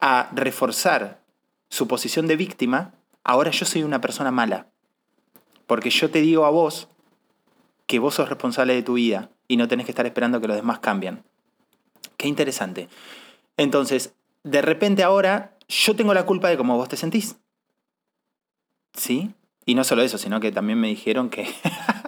a 0.00 0.30
reforzar 0.34 1.20
su 1.68 1.86
posición 1.86 2.26
de 2.26 2.36
víctima, 2.36 2.94
ahora 3.24 3.50
yo 3.50 3.66
soy 3.66 3.82
una 3.82 4.00
persona 4.00 4.30
mala. 4.30 4.68
Porque 5.66 5.90
yo 5.90 6.10
te 6.10 6.20
digo 6.20 6.46
a 6.46 6.50
vos 6.50 6.88
que 7.86 7.98
vos 7.98 8.14
sos 8.14 8.28
responsable 8.28 8.74
de 8.74 8.82
tu 8.82 8.94
vida 8.94 9.30
y 9.48 9.56
no 9.56 9.68
tenés 9.68 9.86
que 9.86 9.92
estar 9.92 10.06
esperando 10.06 10.40
que 10.40 10.48
los 10.48 10.56
demás 10.56 10.78
cambien. 10.78 11.22
Qué 12.16 12.28
interesante. 12.28 12.88
Entonces, 13.56 14.14
de 14.44 14.62
repente 14.62 15.02
ahora 15.02 15.56
yo 15.68 15.94
tengo 15.94 16.14
la 16.14 16.24
culpa 16.24 16.48
de 16.48 16.56
cómo 16.56 16.76
vos 16.76 16.88
te 16.88 16.96
sentís. 16.96 17.36
¿Sí? 18.94 19.34
Y 19.66 19.74
no 19.74 19.84
solo 19.84 20.02
eso, 20.02 20.16
sino 20.16 20.40
que 20.40 20.52
también 20.52 20.80
me 20.80 20.88
dijeron 20.88 21.28
que 21.28 21.48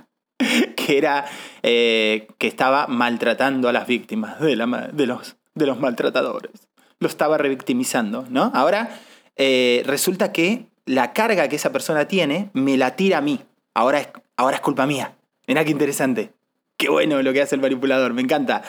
que 0.88 0.96
era 0.96 1.26
eh, 1.62 2.28
que 2.38 2.46
estaba 2.46 2.86
maltratando 2.86 3.68
a 3.68 3.74
las 3.74 3.86
víctimas 3.86 4.40
de, 4.40 4.56
los 4.56 5.78
maltratadores. 5.78 6.52
Lo 6.98 7.08
estaba 7.08 7.36
revictimizando, 7.36 8.24
¿no? 8.30 8.50
Ahora 8.54 8.98
eh, 9.36 9.82
resulta 9.84 10.32
que 10.32 10.64
la 10.86 11.12
carga 11.12 11.46
que 11.48 11.56
esa 11.56 11.72
persona 11.72 12.08
tiene 12.08 12.48
me 12.54 12.78
la 12.78 12.96
tira 12.96 13.18
a 13.18 13.20
mí. 13.20 13.40
Ahora 13.74 14.00
es, 14.00 14.08
ahora 14.38 14.56
es 14.56 14.62
culpa 14.62 14.86
mía. 14.86 15.12
Mirá 15.46 15.62
qué 15.62 15.72
interesante. 15.72 16.32
Qué 16.78 16.88
bueno 16.88 17.20
lo 17.20 17.34
que 17.34 17.42
hace 17.42 17.54
el 17.54 17.60
manipulador, 17.60 18.14
me 18.14 18.22
encanta. 18.22 18.62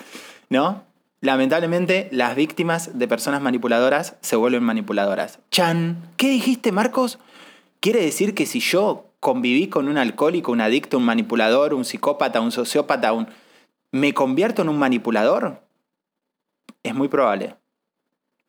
¿No? 0.50 0.84
Lamentablemente, 1.22 2.10
las 2.12 2.36
víctimas 2.36 3.00
de 3.00 3.08
personas 3.08 3.42
manipuladoras 3.42 4.18
se 4.20 4.36
vuelven 4.36 4.64
manipuladoras. 4.64 5.40
Chan, 5.52 5.96
¿qué 6.18 6.28
dijiste, 6.28 6.74
Marcos? 6.74 7.18
¿Quiere 7.80 8.02
decir 8.02 8.36
que 8.36 8.46
si 8.46 8.60
yo 8.60 9.09
conviví 9.20 9.68
con 9.68 9.88
un 9.88 9.98
alcohólico, 9.98 10.52
un 10.52 10.62
adicto, 10.62 10.98
un 10.98 11.06
manipulador, 11.06 11.74
un 11.74 11.86
psicópata, 11.86 12.42
un 12.42 12.52
sociópata, 12.52 13.14
un... 13.14 13.28
¿me 13.92 14.14
convierto 14.14 14.62
en 14.62 14.70
un 14.70 14.80
manipulador? 14.80 15.62
Es 16.84 16.96
muy 16.96 17.08
probable. 17.08 17.56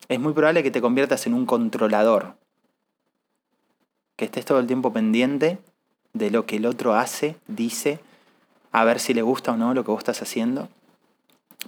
Es 0.07 0.19
muy 0.19 0.33
probable 0.33 0.63
que 0.63 0.71
te 0.71 0.81
conviertas 0.81 1.27
en 1.27 1.33
un 1.33 1.45
controlador. 1.45 2.35
Que 4.15 4.25
estés 4.25 4.45
todo 4.45 4.59
el 4.59 4.67
tiempo 4.67 4.93
pendiente 4.93 5.59
de 6.13 6.31
lo 6.31 6.45
que 6.45 6.57
el 6.57 6.65
otro 6.65 6.95
hace, 6.95 7.35
dice, 7.47 7.99
a 8.71 8.83
ver 8.85 8.99
si 8.99 9.13
le 9.13 9.21
gusta 9.21 9.51
o 9.51 9.57
no 9.57 9.73
lo 9.73 9.83
que 9.83 9.91
vos 9.91 9.99
estás 9.99 10.21
haciendo. 10.21 10.69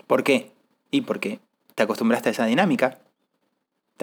¿Por 0.08 0.24
qué? 0.24 0.52
Y 0.92 1.02
porque 1.02 1.40
te 1.76 1.84
acostumbraste 1.84 2.30
a 2.30 2.32
esa 2.32 2.46
dinámica 2.46 3.00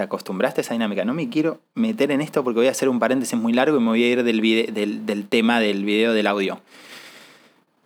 te 0.01 0.05
acostumbraste 0.05 0.61
a 0.61 0.63
esa 0.63 0.73
dinámica. 0.73 1.05
No 1.05 1.13
me 1.13 1.29
quiero 1.29 1.61
meter 1.75 2.11
en 2.11 2.23
esto 2.23 2.43
porque 2.43 2.61
voy 2.61 2.69
a 2.69 2.71
hacer 2.71 2.89
un 2.89 2.99
paréntesis 2.99 3.39
muy 3.39 3.53
largo 3.53 3.77
y 3.77 3.81
me 3.81 3.89
voy 3.89 4.03
a 4.03 4.09
ir 4.09 4.25
del, 4.25 4.41
del, 5.05 5.29
tema 5.29 5.61
del 5.61 5.85
video 5.85 6.15
del 6.15 6.27
audio. 6.27 6.59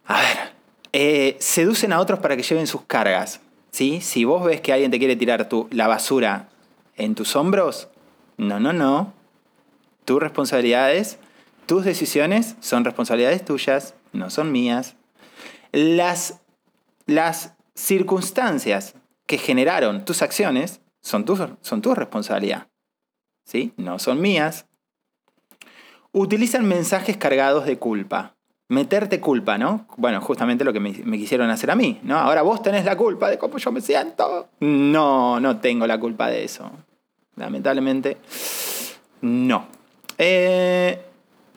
A 0.06 0.20
ver, 0.20 0.52
eh, 0.92 1.36
seducen 1.40 1.92
a 1.92 1.98
otros 1.98 2.20
para 2.20 2.36
que 2.36 2.44
lleven 2.44 2.68
sus 2.68 2.82
cargas. 2.82 3.40
¿sí? 3.72 4.00
Si 4.00 4.24
vos 4.24 4.44
ves 4.44 4.60
que 4.60 4.72
alguien 4.72 4.92
te 4.92 5.00
quiere 5.00 5.16
tirar 5.16 5.48
tu, 5.48 5.66
la 5.72 5.88
basura 5.88 6.50
en 6.96 7.16
tus 7.16 7.34
hombros, 7.34 7.88
no, 8.36 8.60
no, 8.60 8.72
no. 8.72 9.12
Tus 10.04 10.20
responsabilidades, 10.20 11.18
tus 11.66 11.84
decisiones 11.84 12.54
son 12.60 12.84
responsabilidades 12.84 13.44
tuyas, 13.44 13.94
no 14.12 14.30
son 14.30 14.52
mías. 14.52 14.94
Las, 15.72 16.38
las 17.06 17.54
circunstancias 17.74 18.94
que 19.26 19.38
generaron 19.38 20.04
tus 20.04 20.22
acciones 20.22 20.80
son 21.04 21.26
tu, 21.26 21.36
son 21.60 21.82
tu 21.82 21.94
responsabilidad. 21.94 22.66
¿Sí? 23.44 23.74
No 23.76 23.98
son 23.98 24.22
mías. 24.22 24.64
Utilizan 26.12 26.66
mensajes 26.66 27.18
cargados 27.18 27.66
de 27.66 27.78
culpa. 27.78 28.34
Meterte 28.68 29.20
culpa, 29.20 29.58
¿no? 29.58 29.86
Bueno, 29.98 30.22
justamente 30.22 30.64
lo 30.64 30.72
que 30.72 30.80
me, 30.80 30.92
quisieron 30.92 31.50
hacer 31.50 31.70
a 31.70 31.74
mí, 31.74 32.00
¿no? 32.02 32.16
Ahora 32.16 32.40
vos 32.40 32.62
tenés 32.62 32.86
la 32.86 32.96
culpa 32.96 33.28
de 33.28 33.36
cómo 33.36 33.58
yo 33.58 33.70
me 33.70 33.82
siento. 33.82 34.48
No, 34.60 35.38
no 35.38 35.58
tengo 35.58 35.86
la 35.86 36.00
culpa 36.00 36.28
de 36.28 36.44
eso. 36.44 36.70
Lamentablemente, 37.36 38.16
no. 39.20 39.66
Eh, 40.16 41.04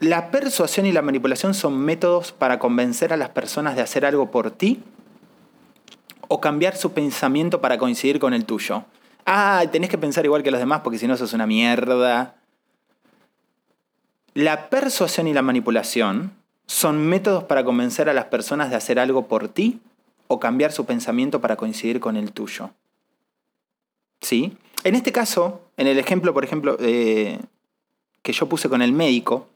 La 0.01 0.29
persuasión 0.29 0.85
y 0.85 0.91
la 0.91 1.01
manipulación 1.01 1.53
son 1.53 1.79
métodos 1.79 2.33
para 2.33 2.59
convencer 2.59 3.13
a 3.13 3.17
las 3.17 3.29
personas 3.29 3.77
de 3.77 3.81
hacer 3.81 4.05
algo 4.05 4.29
por 4.29 4.51
ti 4.51 4.83
o 6.27 6.41
cambiar 6.41 6.75
su 6.75 6.91
pensamiento 6.91 7.61
para 7.61 7.77
coincidir 7.77 8.19
con 8.19 8.33
el 8.33 8.43
tuyo. 8.43 8.83
Ah, 9.29 9.65
tenés 9.69 9.89
que 9.89 9.97
pensar 9.97 10.23
igual 10.23 10.41
que 10.41 10.51
los 10.51 10.59
demás 10.61 10.79
porque 10.85 10.97
si 10.97 11.05
no 11.05 11.17
sos 11.17 11.33
una 11.33 11.45
mierda. 11.45 12.35
La 14.33 14.69
persuasión 14.69 15.27
y 15.27 15.33
la 15.33 15.41
manipulación 15.41 16.31
son 16.65 17.05
métodos 17.05 17.43
para 17.43 17.65
convencer 17.65 18.07
a 18.07 18.13
las 18.13 18.25
personas 18.25 18.69
de 18.69 18.77
hacer 18.77 18.99
algo 18.99 19.27
por 19.27 19.49
ti 19.49 19.81
o 20.27 20.39
cambiar 20.39 20.71
su 20.71 20.85
pensamiento 20.85 21.41
para 21.41 21.57
coincidir 21.57 21.99
con 21.99 22.15
el 22.15 22.31
tuyo. 22.31 22.69
¿Sí? 24.21 24.57
En 24.85 24.95
este 24.95 25.11
caso, 25.11 25.59
en 25.75 25.87
el 25.87 25.99
ejemplo, 25.99 26.33
por 26.33 26.45
ejemplo, 26.45 26.77
eh, 26.79 27.37
que 28.21 28.31
yo 28.31 28.47
puse 28.47 28.69
con 28.69 28.81
el 28.81 28.93
médico, 28.93 29.49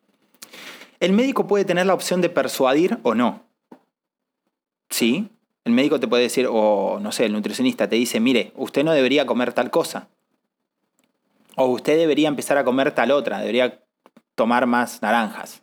el 1.00 1.13
médico 1.13 1.48
puede 1.48 1.63
tener 1.63 1.86
la 1.86 1.94
opción 1.94 2.20
de 2.20 2.28
persuadir 2.28 3.00
o 3.04 3.16
no. 3.16 3.42
¿Sí? 4.90 5.30
El 5.63 5.74
médico 5.74 6.00
te 6.00 6.08
puede 6.08 6.24
decir, 6.24 6.48
o 6.50 7.00
no 7.00 7.12
sé, 7.12 7.25
el 7.25 7.34
nutricionista 7.34 7.88
te 7.88 7.96
dice, 7.96 8.20
mire, 8.20 8.51
usted 8.56 8.84
no 8.84 8.94
debería 8.94 9.25
comer 9.25 9.53
tal 9.53 9.70
cosa. 9.70 10.08
O 11.56 11.65
usted 11.65 11.98
debería 11.98 12.27
empezar 12.27 12.58
a 12.58 12.63
comer 12.63 12.94
tal 12.94 13.12
otra, 13.12 13.39
debería 13.39 13.84
tomar 14.36 14.65
más 14.65 15.01
naranjas. 15.01 15.62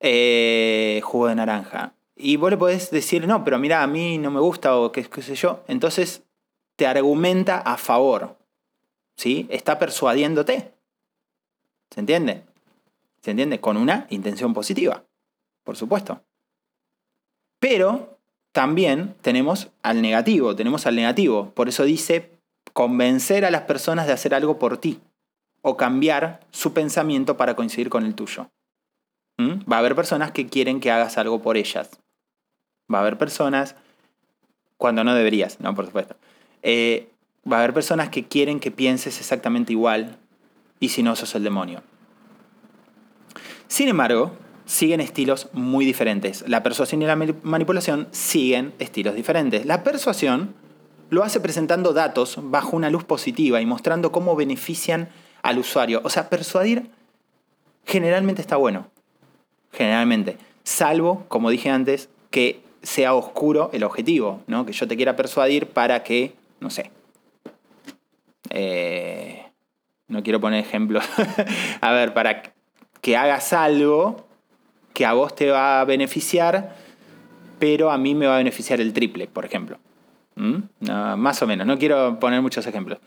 Eh, 0.00 1.00
jugo 1.02 1.26
de 1.26 1.34
naranja. 1.34 1.94
Y 2.14 2.36
vos 2.36 2.50
le 2.50 2.56
podés 2.56 2.90
decir, 2.90 3.26
no, 3.26 3.44
pero 3.44 3.58
mira, 3.58 3.82
a 3.82 3.86
mí 3.86 4.18
no 4.18 4.30
me 4.30 4.40
gusta 4.40 4.76
o 4.76 4.92
qué, 4.92 5.04
qué 5.04 5.22
sé 5.22 5.34
yo. 5.34 5.64
Entonces 5.66 6.22
te 6.76 6.86
argumenta 6.86 7.58
a 7.58 7.76
favor. 7.76 8.36
¿Sí? 9.16 9.48
Está 9.50 9.78
persuadiéndote. 9.80 10.74
¿Se 11.90 12.00
entiende? 12.00 12.44
¿Se 13.22 13.32
entiende? 13.32 13.60
Con 13.60 13.76
una 13.76 14.06
intención 14.10 14.54
positiva, 14.54 15.04
por 15.64 15.76
supuesto. 15.76 16.22
Pero 17.58 18.17
también 18.58 19.14
tenemos 19.22 19.68
al 19.84 20.02
negativo, 20.02 20.56
tenemos 20.56 20.84
al 20.84 20.96
negativo. 20.96 21.52
Por 21.54 21.68
eso 21.68 21.84
dice 21.84 22.32
convencer 22.72 23.44
a 23.44 23.52
las 23.52 23.62
personas 23.62 24.08
de 24.08 24.12
hacer 24.12 24.34
algo 24.34 24.58
por 24.58 24.78
ti 24.78 24.98
o 25.62 25.76
cambiar 25.76 26.40
su 26.50 26.72
pensamiento 26.72 27.36
para 27.36 27.54
coincidir 27.54 27.88
con 27.88 28.04
el 28.04 28.16
tuyo. 28.16 28.50
¿Mm? 29.36 29.70
Va 29.70 29.76
a 29.76 29.78
haber 29.78 29.94
personas 29.94 30.32
que 30.32 30.48
quieren 30.48 30.80
que 30.80 30.90
hagas 30.90 31.18
algo 31.18 31.40
por 31.40 31.56
ellas. 31.56 32.00
Va 32.92 32.98
a 32.98 33.02
haber 33.02 33.16
personas 33.16 33.76
cuando 34.76 35.04
no 35.04 35.14
deberías, 35.14 35.60
no, 35.60 35.72
por 35.76 35.86
supuesto. 35.86 36.16
Eh, 36.64 37.12
va 37.48 37.58
a 37.58 37.60
haber 37.60 37.74
personas 37.74 38.08
que 38.08 38.26
quieren 38.26 38.58
que 38.58 38.72
pienses 38.72 39.20
exactamente 39.20 39.72
igual 39.72 40.16
y 40.80 40.88
si 40.88 41.04
no, 41.04 41.14
sos 41.14 41.32
el 41.36 41.44
demonio. 41.44 41.84
Sin 43.68 43.86
embargo, 43.86 44.32
siguen 44.68 45.00
estilos 45.00 45.48
muy 45.54 45.86
diferentes. 45.86 46.44
La 46.46 46.62
persuasión 46.62 47.00
y 47.00 47.06
la 47.06 47.16
manipulación 47.16 48.06
siguen 48.10 48.74
estilos 48.78 49.14
diferentes. 49.14 49.64
La 49.64 49.82
persuasión 49.82 50.54
lo 51.08 51.24
hace 51.24 51.40
presentando 51.40 51.94
datos 51.94 52.38
bajo 52.42 52.76
una 52.76 52.90
luz 52.90 53.02
positiva 53.02 53.62
y 53.62 53.66
mostrando 53.66 54.12
cómo 54.12 54.36
benefician 54.36 55.08
al 55.40 55.58
usuario. 55.58 56.02
O 56.04 56.10
sea, 56.10 56.28
persuadir 56.28 56.90
generalmente 57.86 58.42
está 58.42 58.56
bueno. 58.56 58.90
Generalmente. 59.72 60.36
Salvo, 60.64 61.24
como 61.28 61.48
dije 61.48 61.70
antes, 61.70 62.10
que 62.30 62.60
sea 62.82 63.14
oscuro 63.14 63.70
el 63.72 63.84
objetivo, 63.84 64.42
¿no? 64.48 64.66
Que 64.66 64.74
yo 64.74 64.86
te 64.86 64.96
quiera 64.96 65.16
persuadir 65.16 65.68
para 65.68 66.04
que, 66.04 66.34
no 66.60 66.68
sé. 66.68 66.90
Eh, 68.50 69.46
no 70.08 70.22
quiero 70.22 70.40
poner 70.42 70.60
ejemplos. 70.60 71.04
a 71.80 71.90
ver, 71.92 72.12
para 72.12 72.42
que 73.00 73.16
hagas 73.16 73.54
algo 73.54 74.27
que 74.92 75.06
a 75.06 75.12
vos 75.12 75.34
te 75.34 75.50
va 75.50 75.80
a 75.80 75.84
beneficiar, 75.84 76.76
pero 77.58 77.90
a 77.90 77.98
mí 77.98 78.14
me 78.14 78.26
va 78.26 78.34
a 78.34 78.38
beneficiar 78.38 78.80
el 78.80 78.92
triple, 78.92 79.26
por 79.26 79.44
ejemplo. 79.44 79.78
¿Mm? 80.36 80.86
más 81.16 81.42
o 81.42 81.48
menos, 81.48 81.66
no 81.66 81.78
quiero 81.78 82.20
poner 82.20 82.40
muchos 82.40 82.64
ejemplos. 82.66 83.00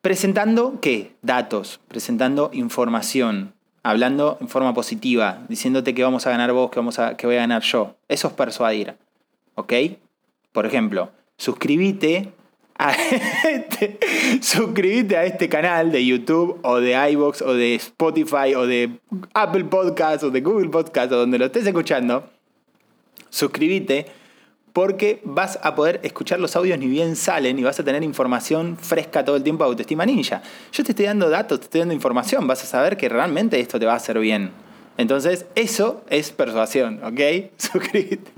Presentando 0.00 0.80
qué? 0.80 1.12
Datos, 1.20 1.78
presentando 1.88 2.48
información, 2.54 3.52
hablando 3.82 4.38
en 4.40 4.48
forma 4.48 4.72
positiva, 4.72 5.44
diciéndote 5.50 5.94
que 5.94 6.02
vamos 6.02 6.26
a 6.26 6.30
ganar 6.30 6.52
vos, 6.52 6.70
que, 6.70 6.78
vamos 6.78 6.98
a, 6.98 7.18
que 7.18 7.26
voy 7.26 7.36
a 7.36 7.40
ganar 7.40 7.62
yo. 7.62 7.96
Eso 8.08 8.28
es 8.28 8.32
persuadir. 8.34 8.94
¿Ok? 9.56 9.74
Por 10.52 10.64
ejemplo, 10.64 11.10
suscríbete 11.36 12.32
a 12.80 12.92
este, 13.50 13.98
suscríbete 14.40 15.16
a 15.16 15.24
este 15.26 15.50
canal 15.50 15.92
de 15.92 16.04
YouTube 16.04 16.58
o 16.62 16.80
de 16.80 17.10
iBox 17.12 17.42
o 17.42 17.52
de 17.52 17.74
Spotify 17.74 18.54
o 18.56 18.66
de 18.66 18.98
Apple 19.34 19.64
Podcast 19.64 20.24
o 20.24 20.30
de 20.30 20.40
Google 20.40 20.70
Podcast 20.70 21.12
o 21.12 21.16
donde 21.16 21.38
lo 21.38 21.44
estés 21.44 21.66
escuchando. 21.66 22.30
Suscríbete 23.28 24.06
porque 24.72 25.20
vas 25.24 25.58
a 25.62 25.74
poder 25.74 26.00
escuchar 26.04 26.40
los 26.40 26.56
audios 26.56 26.78
ni 26.78 26.86
bien 26.86 27.16
salen 27.16 27.58
y 27.58 27.62
vas 27.62 27.78
a 27.78 27.84
tener 27.84 28.02
información 28.02 28.78
fresca 28.78 29.24
todo 29.24 29.36
el 29.36 29.42
tiempo 29.42 29.64
de 29.64 29.70
Autoestima 29.70 30.06
Ninja. 30.06 30.40
Yo 30.72 30.82
te 30.82 30.92
estoy 30.92 31.04
dando 31.04 31.28
datos, 31.28 31.60
te 31.60 31.64
estoy 31.64 31.80
dando 31.80 31.92
información, 31.92 32.46
vas 32.46 32.62
a 32.62 32.66
saber 32.66 32.96
que 32.96 33.10
realmente 33.10 33.60
esto 33.60 33.78
te 33.78 33.84
va 33.84 33.92
a 33.92 33.96
hacer 33.96 34.18
bien. 34.18 34.52
Entonces, 35.00 35.46
eso 35.54 36.04
es 36.10 36.30
persuasión, 36.30 37.02
¿ok? 37.02 37.50
Suscríbete. 37.56 38.30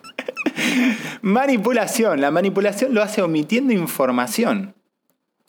Manipulación. 1.20 2.20
La 2.20 2.31
manipulación 2.31 2.94
lo 2.94 3.03
hace 3.03 3.20
omitiendo 3.20 3.72
información, 3.72 4.75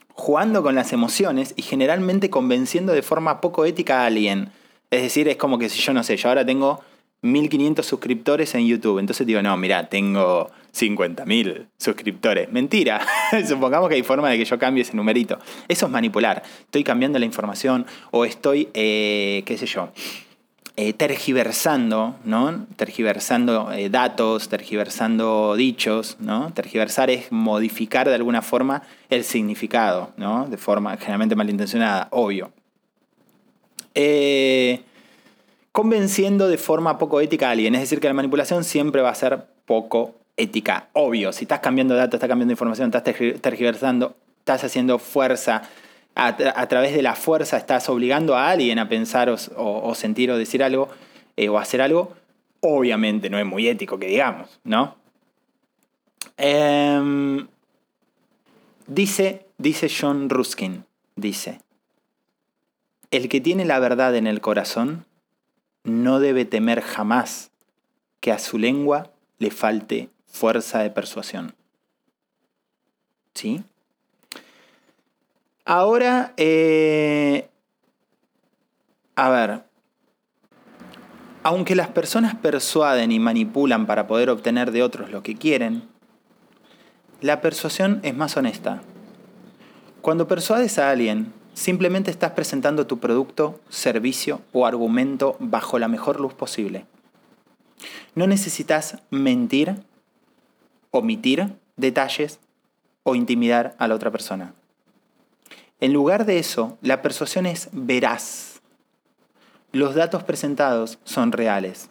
jugando 0.09 0.63
con 0.63 0.73
las 0.73 0.91
emociones 0.91 1.53
y 1.55 1.61
generalmente 1.61 2.31
convenciendo 2.31 2.93
de 2.93 3.03
forma 3.03 3.41
poco 3.41 3.65
ética 3.65 4.01
a 4.01 4.07
alguien. 4.07 4.49
Es 4.89 5.03
decir, 5.03 5.27
es 5.27 5.37
como 5.37 5.59
que 5.59 5.69
si 5.69 5.79
yo 5.81 5.93
no 5.93 6.03
sé, 6.03 6.17
yo 6.17 6.29
ahora 6.29 6.45
tengo 6.45 6.81
1500 7.21 7.85
suscriptores 7.85 8.55
en 8.55 8.65
YouTube. 8.65 8.97
Entonces 8.97 9.27
digo, 9.27 9.41
no, 9.43 9.55
mira, 9.55 9.89
tengo 9.89 10.49
50.000 10.73 11.67
suscriptores. 11.77 12.51
Mentira. 12.51 13.05
Supongamos 13.47 13.87
que 13.87 13.95
hay 13.95 14.03
forma 14.03 14.31
de 14.31 14.39
que 14.39 14.45
yo 14.45 14.57
cambie 14.57 14.81
ese 14.81 14.95
numerito. 14.95 15.37
Eso 15.67 15.85
es 15.85 15.91
manipular. 15.91 16.41
Estoy 16.61 16.83
cambiando 16.83 17.19
la 17.19 17.25
información 17.25 17.85
o 18.09 18.25
estoy, 18.25 18.69
eh, 18.73 19.43
qué 19.45 19.59
sé 19.59 19.67
yo, 19.67 19.89
eh, 20.75 20.93
tergiversando, 20.93 22.15
¿no? 22.23 22.65
Tergiversando 22.75 23.71
eh, 23.71 23.89
datos, 23.89 24.49
tergiversando 24.49 25.55
dichos, 25.55 26.17
¿no? 26.19 26.51
Tergiversar 26.51 27.11
es 27.11 27.31
modificar 27.31 28.09
de 28.09 28.15
alguna 28.15 28.41
forma 28.41 28.81
el 29.11 29.23
significado, 29.23 30.09
¿no? 30.17 30.47
De 30.47 30.57
forma 30.57 30.97
generalmente 30.97 31.35
malintencionada, 31.35 32.07
obvio. 32.09 32.51
Eh, 33.93 34.81
convenciendo 35.71 36.47
de 36.47 36.57
forma 36.57 36.97
poco 36.97 37.21
ética 37.21 37.49
a 37.49 37.51
alguien, 37.51 37.75
es 37.75 37.81
decir, 37.81 37.99
que 37.99 38.07
la 38.07 38.15
manipulación 38.15 38.63
siempre 38.63 39.03
va 39.03 39.09
a 39.09 39.15
ser 39.15 39.45
poco 39.67 40.15
ética, 40.37 40.87
obvio. 40.93 41.33
Si 41.33 41.43
estás 41.43 41.59
cambiando 41.59 41.93
datos, 41.93 42.15
estás 42.15 42.29
cambiando 42.29 42.51
información, 42.51 42.87
estás 42.87 43.03
tergiversando, 43.03 44.15
estás 44.39 44.63
haciendo 44.63 44.97
fuerza, 44.97 45.69
a, 46.15 46.67
través 46.67 46.93
de 46.93 47.01
la 47.01 47.15
fuerza 47.15 47.57
estás 47.57 47.89
obligando 47.89 48.35
a 48.35 48.51
alguien 48.51 48.79
a 48.79 48.87
pensar 48.87 49.29
o, 49.29 49.95
sentir 49.95 50.31
o 50.31 50.37
decir 50.37 50.63
algo 50.63 50.89
eh, 51.35 51.49
o 51.49 51.57
hacer 51.57 51.81
algo, 51.81 52.13
obviamente 52.61 53.29
no 53.29 53.39
es 53.39 53.45
muy 53.45 53.67
ético 53.67 53.97
que 53.97 54.07
digamos, 54.07 54.59
¿no? 54.63 54.95
Em, 56.37 57.47
dice, 58.87 59.47
dice 59.57 59.89
John 59.89 60.29
Ruskin, 60.29 60.85
dice, 61.15 61.59
el 63.11 63.29
que 63.29 63.41
tiene 63.41 63.65
la 63.65 63.79
verdad 63.79 64.15
en 64.15 64.27
el 64.27 64.41
corazón 64.41 65.05
no 65.83 66.19
debe 66.19 66.45
temer 66.45 66.81
jamás 66.81 67.51
que 68.19 68.31
a 68.31 68.39
su 68.39 68.57
lengua 68.57 69.11
le 69.39 69.51
falte 69.51 70.09
fuerza 70.25 70.79
de 70.79 70.89
persuasión. 70.89 71.53
¿Sí? 73.33 73.63
Ahora, 75.65 76.33
eh, 76.35 77.49
a 79.15 79.29
ver, 79.29 79.63
aunque 81.43 81.75
las 81.75 81.87
personas 81.87 82.35
persuaden 82.35 83.11
y 83.11 83.19
manipulan 83.19 83.85
para 83.85 84.07
poder 84.07 84.29
obtener 84.29 84.71
de 84.71 84.83
otros 84.83 85.09
lo 85.11 85.23
que 85.23 85.35
quieren, 85.35 85.87
la 87.21 87.39
persuasión 87.39 88.01
es 88.03 88.13
más 88.13 88.35
honesta. 88.35 88.81
Cuando 90.01 90.27
persuades 90.27 90.79
a 90.79 90.89
alguien, 90.89 91.31
simplemente 91.53 92.11
estás 92.11 92.31
presentando 92.31 92.85
tu 92.85 92.99
producto, 92.99 93.61
servicio 93.69 94.41
o 94.51 94.65
argumento 94.65 95.37
bajo 95.39 95.79
la 95.79 95.87
mejor 95.87 96.19
luz 96.19 96.33
posible. 96.33 96.85
No 98.15 98.27
necesitas 98.27 98.97
mentir, 99.11 99.75
omitir 100.91 101.53
detalles 101.77 102.39
o 103.03 103.15
intimidar 103.15 103.75
a 103.79 103.87
la 103.87 103.95
otra 103.95 104.11
persona. 104.11 104.53
En 105.79 105.93
lugar 105.93 106.25
de 106.25 106.39
eso, 106.39 106.77
la 106.81 107.01
persuasión 107.01 107.45
es 107.45 107.69
veraz. 107.71 108.61
Los 109.71 109.95
datos 109.95 110.23
presentados 110.23 110.99
son 111.03 111.31
reales. 111.31 111.89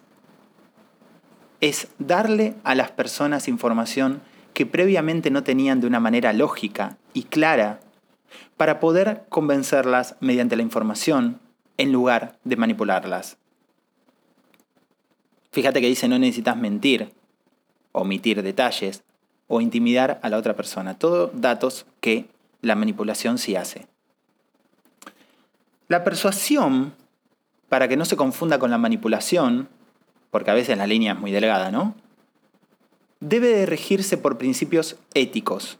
Es 1.61 1.87
darle 1.99 2.55
a 2.63 2.75
las 2.75 2.91
personas 2.91 3.47
información 3.47 4.21
que 4.53 4.65
previamente 4.65 5.31
no 5.31 5.43
tenían 5.43 5.81
de 5.81 5.87
una 5.87 5.99
manera 5.99 6.33
lógica 6.33 6.97
y 7.13 7.23
clara 7.23 7.79
para 8.57 8.79
poder 8.79 9.25
convencerlas 9.29 10.15
mediante 10.19 10.55
la 10.55 10.63
información 10.63 11.39
en 11.77 11.91
lugar 11.91 12.37
de 12.43 12.55
manipularlas. 12.55 13.37
Fíjate 15.51 15.81
que 15.81 15.87
dice 15.87 16.07
no 16.07 16.17
necesitas 16.17 16.57
mentir, 16.57 17.13
omitir 17.91 18.41
detalles 18.41 19.03
o 19.47 19.61
intimidar 19.61 20.19
a 20.23 20.29
la 20.29 20.37
otra 20.37 20.55
persona. 20.55 20.97
Todos 20.97 21.29
datos 21.33 21.85
que 21.99 22.27
la 22.63 22.75
manipulación 22.75 23.37
sí 23.37 23.55
hace. 23.55 23.85
La 25.89 26.03
persuasión, 26.03 26.93
para 27.69 27.87
que 27.87 27.97
no 27.97 28.05
se 28.05 28.15
confunda 28.15 28.57
con 28.57 28.71
la 28.71 28.77
manipulación, 28.77 29.69
porque 30.31 30.49
a 30.49 30.55
veces 30.55 30.77
la 30.77 30.87
línea 30.87 31.13
es 31.13 31.19
muy 31.19 31.31
delgada, 31.31 31.71
¿no? 31.71 31.93
Debe 33.19 33.49
de 33.49 33.65
regirse 33.65 34.17
por 34.17 34.37
principios 34.37 34.95
éticos, 35.13 35.77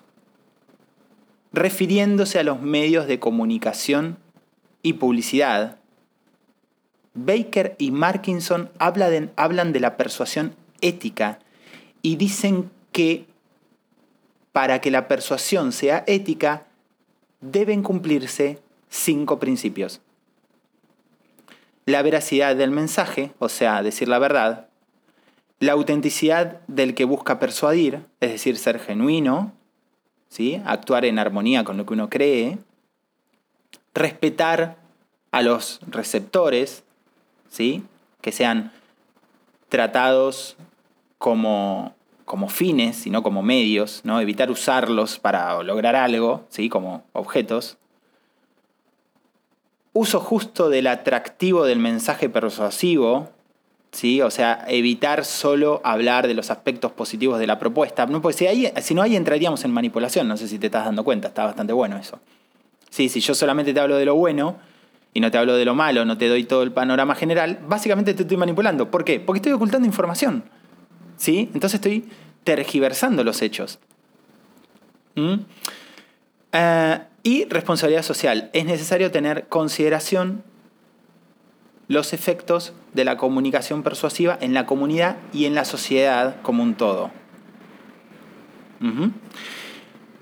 refiriéndose 1.54 2.40
a 2.40 2.44
los 2.44 2.62
medios 2.62 3.08
de 3.08 3.20
comunicación 3.20 4.18
y 4.82 4.94
publicidad. 4.94 5.78
Baker 7.14 7.76
y 7.80 7.92
Markinson 7.92 8.70
hablan 8.78 9.72
de 9.72 9.80
la 9.80 9.96
persuasión 9.98 10.56
ética 10.82 11.40
y 12.02 12.18
dicen 12.18 12.72
que 12.92 13.26
para 14.52 14.82
que 14.82 14.92
la 14.92 15.08
persuasión 15.08 15.72
sea 15.72 16.04
ética 16.08 16.68
deben 17.44 17.84
cumplirse 17.84 18.60
cinco 18.90 19.40
principios. 19.40 20.02
La 21.86 22.02
veracidad 22.02 22.56
del 22.56 22.72
mensaje, 22.72 23.32
o 23.40 23.50
sea, 23.50 23.84
decir 23.84 24.08
la 24.08 24.20
verdad. 24.20 24.68
La 25.60 25.74
autenticidad 25.74 26.62
del 26.68 26.96
que 26.96 27.06
busca 27.06 27.40
persuadir, 27.40 28.06
es 28.20 28.32
decir, 28.32 28.58
ser 28.58 28.80
genuino, 28.80 29.54
actuar 30.66 31.06
en 31.06 31.20
armonía 31.20 31.64
con 31.64 31.78
lo 31.78 31.86
que 31.86 31.94
uno 31.94 32.10
cree, 32.10 32.58
respetar 33.94 34.78
a 35.32 35.42
los 35.42 35.80
receptores, 35.88 36.84
¿sí? 37.50 37.84
que 38.22 38.32
sean 38.32 38.72
tratados 39.70 40.56
como, 41.18 41.94
como 42.26 42.50
fines, 42.50 43.06
no 43.08 43.24
como 43.24 43.44
medios, 43.44 44.02
¿no? 44.04 44.20
evitar 44.20 44.50
usarlos 44.50 45.20
para 45.20 45.62
lograr 45.64 45.96
algo, 45.96 46.46
¿sí? 46.50 46.70
como 46.70 47.04
objetos. 47.14 47.78
Uso 49.94 50.20
justo 50.20 50.70
del 50.70 50.88
atractivo 50.88 51.66
del 51.66 51.80
mensaje 51.80 52.28
persuasivo, 52.30 53.30
¿sí? 53.92 54.22
O 54.22 54.32
sea, 54.32 54.66
evitar 54.68 55.24
solo 55.24 55.82
hablar 55.84 56.28
de 56.28 56.34
los 56.34 56.50
aspectos 56.50 56.92
positivos 56.92 57.40
de 57.40 57.48
la 57.48 57.60
propuesta. 57.60 58.06
No, 58.08 58.22
si, 58.32 58.48
si 58.82 58.96
no, 58.96 59.02
ahí 59.04 59.16
entraríamos 59.16 59.64
en 59.64 59.72
manipulación, 59.72 60.28
no 60.28 60.36
sé 60.36 60.48
si 60.48 60.60
te 60.60 60.66
estás 60.66 60.86
dando 60.86 61.04
cuenta, 61.04 61.30
está 61.30 61.46
bastante 61.46 61.74
bueno 61.74 61.98
eso. 61.98 62.20
Sí, 62.90 63.08
si 63.08 63.20
yo 63.22 63.36
solamente 63.36 63.74
te 63.74 63.80
hablo 63.80 63.98
de 63.98 64.06
lo 64.06 64.16
bueno 64.16 64.58
y 65.14 65.20
no 65.20 65.32
te 65.32 65.38
hablo 65.38 65.56
de 65.56 65.66
lo 65.66 65.76
malo, 65.76 66.06
no 66.06 66.18
te 66.18 66.28
doy 66.28 66.44
todo 66.44 66.64
el 66.64 66.72
panorama 66.72 67.16
general, 67.16 67.60
básicamente 67.68 68.14
te 68.14 68.24
estoy 68.24 68.38
manipulando. 68.38 68.90
¿Por 68.90 69.06
qué? 69.06 69.20
Porque 69.20 69.38
estoy 69.38 69.52
ocultando 69.52 69.88
información. 69.88 70.44
¿Sí? 71.18 71.50
Entonces 71.54 71.76
estoy 71.76 72.06
tergiversando 72.44 73.24
los 73.24 73.42
hechos. 73.42 73.80
¿Mm? 75.16 75.36
Eh, 76.52 77.00
y 77.24 77.46
responsabilidad 77.46 78.04
social. 78.04 78.50
Es 78.54 78.66
necesario 78.66 79.12
tener 79.12 79.48
consideración 79.48 80.44
los 81.88 82.14
efectos 82.14 82.74
de 82.94 83.06
la 83.06 83.18
comunicación 83.18 83.84
persuasiva 83.84 84.38
en 84.42 84.54
la 84.54 84.66
comunidad 84.66 85.18
y 85.34 85.46
en 85.46 85.56
la 85.56 85.66
sociedad 85.66 86.42
como 86.42 86.64
un 86.64 86.76
todo. 86.76 87.12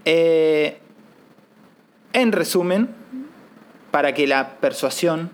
Eh, 0.05 0.79
en 2.13 2.31
resumen, 2.31 2.89
para 3.89 4.13
que 4.13 4.27
la 4.27 4.57
persuasión 4.59 5.31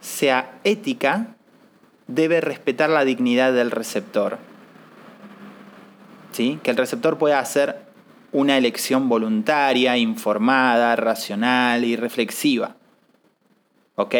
sea 0.00 0.58
ética, 0.64 1.36
debe 2.06 2.40
respetar 2.40 2.90
la 2.90 3.04
dignidad 3.04 3.52
del 3.52 3.70
receptor. 3.70 4.38
Que 6.38 6.70
el 6.70 6.76
receptor 6.76 7.18
pueda 7.18 7.40
hacer 7.40 7.80
una 8.30 8.56
elección 8.56 9.08
voluntaria, 9.08 9.96
informada, 9.96 10.94
racional 10.94 11.84
y 11.84 11.96
reflexiva. 11.96 12.76
¿Ok? 13.96 14.14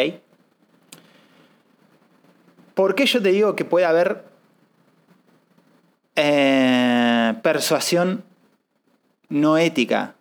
¿Por 2.73 2.95
qué 2.95 3.05
yo 3.05 3.21
te 3.21 3.29
digo 3.29 3.55
que 3.55 3.63
puede 3.63 3.85
haber 3.85 4.25
eh, 6.17 7.35
persuasión 7.41 8.23
no 9.29 9.57
ética? 9.57 10.15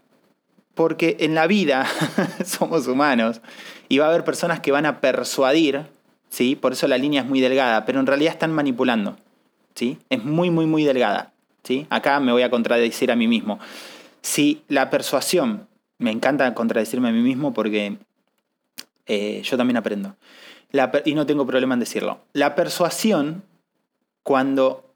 Porque 0.75 1.17
en 1.19 1.35
la 1.35 1.49
vida 1.49 1.85
somos 2.45 2.87
humanos 2.87 3.41
y 3.89 3.99
va 3.99 4.07
a 4.07 4.11
haber 4.11 4.23
personas 4.23 4.61
que 4.61 4.71
van 4.71 4.87
a 4.87 5.01
persuadir, 5.01 5.87
¿sí? 6.29 6.55
por 6.55 6.75
eso 6.75 6.87
la 6.87 6.99
línea 6.99 7.23
es 7.23 7.29
muy 7.29 7.41
delgada, 7.41 7.85
pero 7.85 7.99
en 7.99 8.07
realidad 8.07 8.35
están 8.35 8.53
manipulando. 8.53 9.17
¿sí? 9.75 9.99
Es 10.11 10.23
muy, 10.25 10.51
muy, 10.51 10.67
muy 10.67 10.85
delgada. 10.85 11.33
¿Sí? 11.69 11.87
Acá 11.91 12.19
me 12.19 12.33
voy 12.33 12.41
a 12.41 12.51
contradecir 12.51 13.13
a 13.13 13.17
mí 13.17 13.29
mismo. 13.29 13.59
Si 14.23 14.63
la 14.69 14.89
persuasión, 14.89 15.69
me 15.99 16.11
encanta 16.11 16.55
contradecirme 16.55 17.11
a 17.11 17.13
mí 17.13 17.21
mismo 17.21 17.53
porque 17.53 17.99
eh, 19.07 19.43
yo 19.45 19.57
también 19.59 19.77
aprendo 19.77 20.17
y 21.05 21.15
no 21.15 21.27
tengo 21.27 21.47
problema 21.47 21.75
en 21.75 21.81
decirlo. 21.81 22.21
La 22.33 22.55
persuasión, 22.55 23.43
cuando, 24.23 24.95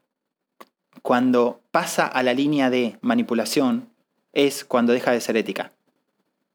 cuando 1.03 1.61
pasa 1.69 2.07
a 2.07 2.23
la 2.23 2.33
línea 2.33 2.71
de 2.71 2.97
manipulación, 3.01 3.89
es 4.33 4.65
cuando 4.65 4.93
deja 4.93 5.11
de 5.11 5.21
ser 5.21 5.37
ética. 5.37 5.71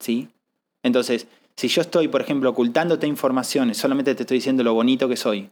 ¿Sí? 0.01 0.29
Entonces, 0.83 1.29
si 1.57 1.69
yo 1.69 1.83
estoy, 1.83 2.09
por 2.09 2.21
ejemplo, 2.21 2.51
ocultándote 2.51 3.07
información, 3.07 3.73
solamente 3.75 4.17
te 4.17 4.25
estoy 4.25 4.39
diciendo 4.39 4.65
lo 4.65 4.75
bonito 4.75 5.09
que 5.09 5.17
soy, 5.17 5.51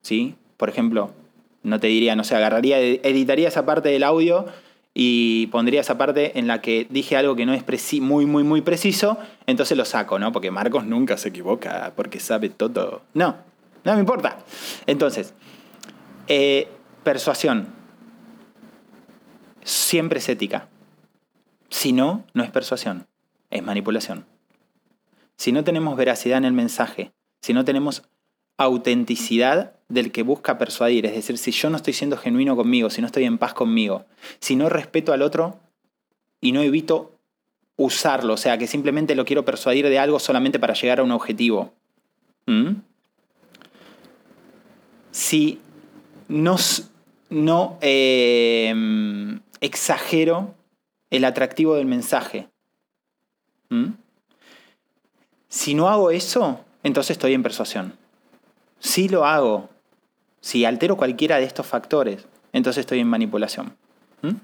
¿sí? 0.00 0.34
Por 0.56 0.68
ejemplo, 0.68 1.12
no 1.66 1.80
te 1.80 1.88
diría, 1.88 2.14
no 2.14 2.22
sé, 2.22 2.36
agarraría, 2.36 2.78
editaría 2.78 3.48
esa 3.48 3.66
parte 3.66 3.88
del 3.88 4.04
audio 4.04 4.46
y 4.94 5.48
pondría 5.48 5.80
esa 5.80 5.98
parte 5.98 6.38
en 6.38 6.46
la 6.46 6.62
que 6.62 6.86
dije 6.88 7.16
algo 7.16 7.34
que 7.34 7.44
no 7.44 7.52
es 7.52 7.64
muy, 8.00 8.24
muy, 8.24 8.44
muy 8.44 8.60
preciso, 8.60 9.18
entonces 9.46 9.76
lo 9.76 9.84
saco, 9.84 10.18
¿no? 10.18 10.32
Porque 10.32 10.50
Marcos 10.50 10.86
nunca 10.86 11.16
se 11.16 11.30
equivoca, 11.30 11.92
porque 11.96 12.20
sabe 12.20 12.50
todo. 12.50 13.02
No, 13.14 13.36
no 13.84 13.94
me 13.94 14.00
importa. 14.00 14.38
Entonces, 14.86 15.34
eh, 16.28 16.68
persuasión. 17.02 17.66
Siempre 19.64 20.20
es 20.20 20.28
ética. 20.28 20.68
Si 21.68 21.92
no, 21.92 22.24
no 22.32 22.44
es 22.44 22.50
persuasión, 22.50 23.06
es 23.50 23.62
manipulación. 23.64 24.24
Si 25.36 25.50
no 25.50 25.64
tenemos 25.64 25.96
veracidad 25.96 26.38
en 26.38 26.44
el 26.44 26.52
mensaje, 26.52 27.12
si 27.40 27.52
no 27.52 27.64
tenemos 27.64 28.04
autenticidad 28.56 29.75
del 29.88 30.12
que 30.12 30.22
busca 30.22 30.58
persuadir. 30.58 31.06
Es 31.06 31.14
decir, 31.14 31.38
si 31.38 31.50
yo 31.52 31.70
no 31.70 31.76
estoy 31.76 31.92
siendo 31.92 32.16
genuino 32.16 32.56
conmigo, 32.56 32.90
si 32.90 33.00
no 33.00 33.06
estoy 33.06 33.24
en 33.24 33.38
paz 33.38 33.54
conmigo, 33.54 34.04
si 34.40 34.56
no 34.56 34.68
respeto 34.68 35.12
al 35.12 35.22
otro 35.22 35.58
y 36.40 36.52
no 36.52 36.62
evito 36.62 37.12
usarlo, 37.76 38.34
o 38.34 38.36
sea, 38.36 38.58
que 38.58 38.66
simplemente 38.66 39.14
lo 39.14 39.24
quiero 39.24 39.44
persuadir 39.44 39.88
de 39.88 39.98
algo 39.98 40.18
solamente 40.18 40.58
para 40.58 40.74
llegar 40.74 41.00
a 41.00 41.02
un 41.02 41.12
objetivo. 41.12 41.72
Si 45.10 45.60
no, 46.28 46.56
no 47.30 47.78
em, 47.80 49.40
exagero 49.60 50.54
el 51.10 51.24
atractivo 51.24 51.74
del 51.74 51.86
mensaje. 51.86 52.48
Si 55.48 55.74
no 55.74 55.88
hago 55.88 56.10
eso, 56.10 56.60
entonces 56.82 57.12
estoy 57.12 57.34
en 57.34 57.42
persuasión. 57.42 57.94
Si 58.78 59.08
lo 59.08 59.24
hago, 59.24 59.68
si 60.46 60.64
altero 60.64 60.96
cualquiera 60.96 61.38
de 61.38 61.44
estos 61.44 61.66
factores, 61.66 62.28
entonces 62.52 62.82
estoy 62.82 63.00
en 63.00 63.08
manipulación. 63.08 63.76
¿Mm? 64.22 64.36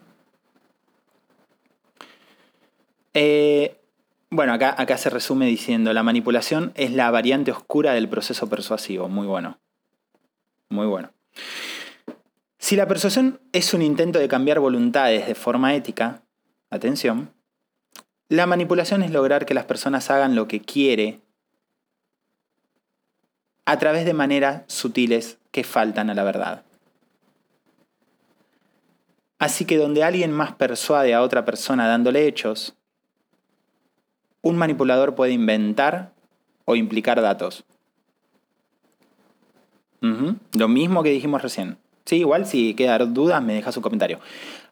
Eh, 3.15 3.81
bueno, 4.29 4.53
acá, 4.53 4.75
acá 4.77 4.99
se 4.99 5.11
resume 5.11 5.47
diciendo, 5.47 5.93
la 5.93 6.03
manipulación 6.03 6.73
es 6.75 6.91
la 6.91 7.09
variante 7.13 7.53
oscura 7.53 7.95
del 7.95 8.09
proceso 8.09 8.49
persuasivo. 8.49 9.09
Muy 9.09 9.29
bueno. 9.29 9.61
Muy 10.71 10.89
bueno. 10.89 11.13
Si 12.59 12.75
la 12.75 12.89
persuasión 12.89 13.41
es 13.53 13.73
un 13.73 13.83
intento 13.83 14.19
de 14.19 14.27
cambiar 14.27 14.59
voluntades 14.59 15.29
de 15.29 15.37
forma 15.37 15.77
ética, 15.77 16.23
atención, 16.71 17.33
la 18.29 18.47
manipulación 18.47 19.05
es 19.05 19.13
lograr 19.13 19.47
que 19.47 19.55
las 19.55 19.67
personas 19.67 20.11
hagan 20.11 20.35
lo 20.35 20.49
que 20.49 20.63
quiere 20.63 21.21
a 23.65 23.79
través 23.79 24.05
de 24.05 24.15
maneras 24.15 24.63
sutiles 24.67 25.39
que 25.51 25.65
faltan 25.65 26.11
a 26.11 26.15
la 26.15 26.25
verdad. 26.25 26.63
Así 29.39 29.65
que 29.65 29.77
donde 29.77 30.05
alguien 30.05 30.33
más 30.33 30.53
persuade 30.53 31.15
a 31.15 31.23
otra 31.23 31.45
persona 31.45 31.89
dándole 31.89 32.27
hechos, 32.27 32.75
un 34.41 34.57
manipulador 34.57 35.15
puede 35.15 35.33
inventar 35.33 36.13
o 36.65 36.77
implicar 36.77 37.21
datos. 37.21 37.65
Lo 40.53 40.69
mismo 40.69 41.03
que 41.03 41.11
dijimos 41.11 41.43
recién. 41.43 41.79
Sí, 42.05 42.17
igual 42.17 42.47
si 42.47 42.75
quedan 42.75 43.15
dudas 43.15 43.43
me 43.43 43.55
deja 43.55 43.71
su 43.71 43.81
comentario. 43.81 44.19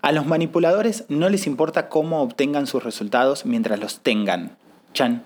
A 0.03 0.13
los 0.13 0.27
manipuladores 0.27 1.05
no 1.09 1.29
les 1.29 1.47
importa 1.47 1.89
cómo 1.89 2.23
obtengan 2.23 2.67
sus 2.67 2.83
resultados 2.83 3.47
mientras 3.47 3.79
los 3.79 4.01
tengan. 4.01 4.57
Chan. 4.93 5.23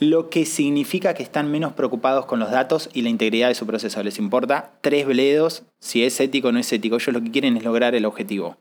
Lo 0.00 0.30
que 0.30 0.44
significa 0.44 1.14
que 1.14 1.22
están 1.22 1.50
menos 1.50 1.72
preocupados 1.72 2.26
con 2.26 2.38
los 2.38 2.50
datos 2.50 2.88
y 2.92 3.02
la 3.02 3.08
integridad 3.08 3.48
de 3.48 3.54
su 3.54 3.66
proceso. 3.66 4.02
Les 4.02 4.18
importa 4.18 4.72
tres 4.80 5.06
bledos 5.06 5.64
si 5.80 6.04
es 6.04 6.20
ético 6.20 6.48
o 6.48 6.52
no 6.52 6.60
es 6.60 6.72
ético. 6.72 6.96
Ellos 6.96 7.14
lo 7.14 7.22
que 7.22 7.30
quieren 7.30 7.56
es 7.56 7.64
lograr 7.64 7.94
el 7.94 8.04
objetivo. 8.04 8.56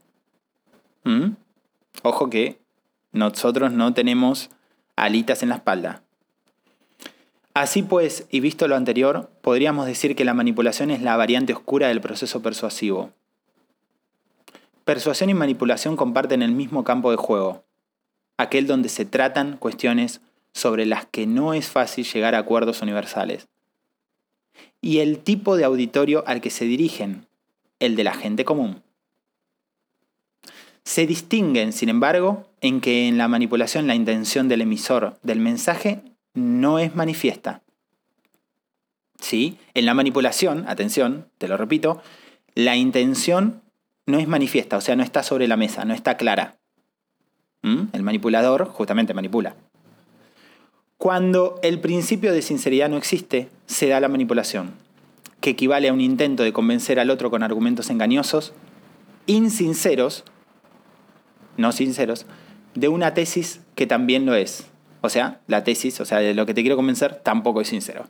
¿Mm? 1.04 1.32
Ojo 2.04 2.30
que 2.30 2.60
nosotros 3.12 3.72
no 3.72 3.94
tenemos 3.94 4.50
alitas 4.96 5.44
en 5.44 5.50
la 5.50 5.56
espalda. 5.56 6.02
Así 7.54 7.82
pues, 7.82 8.28
y 8.30 8.40
visto 8.40 8.68
lo 8.68 8.76
anterior, 8.76 9.32
podríamos 9.42 9.88
decir 9.88 10.16
que 10.16 10.26
la 10.26 10.36
manipulación 10.36 10.92
es 10.92 11.02
la 11.02 11.18
variante 11.18 11.54
oscura 11.54 11.88
del 11.88 12.02
proceso 12.02 12.42
persuasivo. 12.42 13.12
Persuasión 14.86 15.30
y 15.30 15.34
manipulación 15.34 15.96
comparten 15.96 16.44
el 16.44 16.52
mismo 16.52 16.84
campo 16.84 17.10
de 17.10 17.18
juego, 17.18 17.64
aquel 18.38 18.68
donde 18.68 18.90
se 18.90 19.06
tratan 19.06 19.58
cuestiones 19.58 20.22
sobre 20.58 20.88
las 20.88 21.06
que 21.06 21.28
no 21.28 21.54
es 21.54 21.70
fácil 21.70 22.04
llegar 22.04 22.34
a 22.34 22.40
acuerdos 22.40 22.82
universales. 22.82 23.48
Y 24.82 25.00
el 25.00 25.20
tipo 25.20 25.56
de 25.56 25.66
auditorio 25.66 26.24
al 26.26 26.42
que 26.42 26.50
se 26.50 26.66
dirigen, 26.66 27.28
el 27.80 27.96
de 27.96 28.04
la 28.04 28.16
gente 28.16 28.44
común. 28.44 28.82
Se 30.84 31.06
distinguen, 31.06 31.74
sin 31.74 31.90
embargo, 31.90 32.50
en 32.60 32.82
que 32.82 33.08
en 33.08 33.20
la 33.20 33.28
manipulación 33.28 33.86
la 33.86 33.94
intención 33.94 34.48
del 34.48 34.62
emisor 34.62 35.20
del 35.22 35.40
mensaje 35.40 36.02
no 36.34 36.80
es 36.80 36.96
manifiesta. 36.96 37.62
¿Sí? 39.20 39.60
En 39.76 39.86
la 39.86 39.94
manipulación, 39.94 40.66
atención, 40.68 41.28
te 41.38 41.48
lo 41.48 41.58
repito, 41.58 42.02
la 42.56 42.76
intención 42.76 43.62
no 44.08 44.18
es 44.18 44.28
manifiesta, 44.28 44.78
o 44.78 44.82
sea, 44.82 44.96
no 44.96 45.04
está 45.04 45.22
sobre 45.22 45.48
la 45.48 45.58
mesa, 45.58 45.86
no 45.86 45.94
está 45.94 46.18
clara. 46.18 46.58
¿Mm? 47.62 47.90
El 47.94 48.02
manipulador 48.02 48.66
justamente 48.70 49.14
manipula. 49.14 49.56
Cuando 50.98 51.60
el 51.62 51.80
principio 51.80 52.34
de 52.34 52.42
sinceridad 52.42 52.90
no 52.90 52.98
existe, 52.98 53.50
se 53.68 53.88
da 53.88 54.00
la 54.00 54.08
manipulación, 54.08 54.74
que 55.42 55.52
equivale 55.52 55.90
a 55.90 55.94
un 55.94 56.02
intento 56.02 56.42
de 56.42 56.54
convencer 56.54 57.00
al 57.00 57.12
otro 57.12 57.30
con 57.30 57.44
argumentos 57.44 57.92
engañosos, 57.92 58.54
insinceros, 59.28 60.24
no 61.56 61.72
sinceros, 61.72 62.26
de 62.74 62.88
una 62.88 63.14
tesis 63.14 63.62
que 63.76 63.86
también 63.86 64.26
lo 64.26 64.34
es. 64.34 64.66
O 65.02 65.10
sea, 65.10 65.40
la 65.46 65.64
tesis, 65.64 66.02
o 66.02 66.06
sea, 66.06 66.18
de 66.18 66.34
lo 66.34 66.48
que 66.48 66.56
te 66.56 66.62
quiero 66.62 66.76
convencer, 66.76 67.22
tampoco 67.24 67.62
es 67.62 67.68
sincero. 67.68 68.06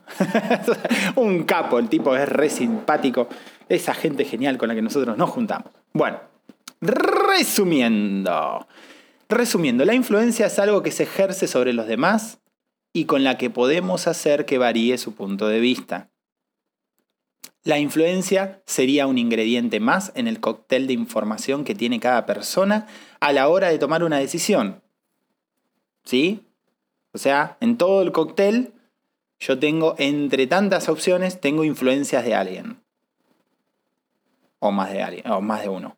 un 1.16 1.44
capo, 1.44 1.78
el 1.78 1.90
tipo 1.90 2.16
es 2.16 2.26
re 2.26 2.48
simpático, 2.48 3.28
esa 3.68 3.92
gente 3.92 4.24
genial 4.24 4.56
con 4.56 4.68
la 4.68 4.74
que 4.74 4.80
nosotros 4.80 5.18
nos 5.18 5.28
juntamos. 5.28 5.70
Bueno, 5.92 6.18
resumiendo. 6.80 8.66
Resumiendo, 9.28 9.84
la 9.84 9.92
influencia 9.92 10.46
es 10.46 10.58
algo 10.58 10.82
que 10.82 10.90
se 10.90 11.02
ejerce 11.02 11.46
sobre 11.46 11.74
los 11.74 11.86
demás 11.86 12.38
y 12.92 13.04
con 13.04 13.24
la 13.24 13.38
que 13.38 13.50
podemos 13.50 14.06
hacer 14.06 14.46
que 14.46 14.58
varíe 14.58 14.98
su 14.98 15.14
punto 15.14 15.48
de 15.48 15.60
vista. 15.60 16.10
La 17.64 17.78
influencia 17.78 18.62
sería 18.64 19.06
un 19.06 19.18
ingrediente 19.18 19.78
más 19.78 20.12
en 20.14 20.26
el 20.26 20.40
cóctel 20.40 20.86
de 20.86 20.94
información 20.94 21.64
que 21.64 21.74
tiene 21.74 22.00
cada 22.00 22.24
persona 22.24 22.86
a 23.20 23.32
la 23.32 23.48
hora 23.48 23.68
de 23.68 23.78
tomar 23.78 24.02
una 24.02 24.18
decisión. 24.18 24.80
¿Sí? 26.02 26.46
O 27.12 27.18
sea, 27.18 27.58
en 27.60 27.76
todo 27.76 28.00
el 28.00 28.12
cóctel 28.12 28.72
yo 29.38 29.58
tengo, 29.58 29.96
entre 29.98 30.46
tantas 30.46 30.88
opciones, 30.88 31.42
tengo 31.42 31.62
influencias 31.62 32.24
de 32.24 32.34
alguien. 32.34 32.82
O 34.60 34.72
más 34.72 34.90
de 34.90 35.02
alguien, 35.02 35.30
o 35.30 35.42
más 35.42 35.60
de 35.60 35.68
uno. 35.68 35.97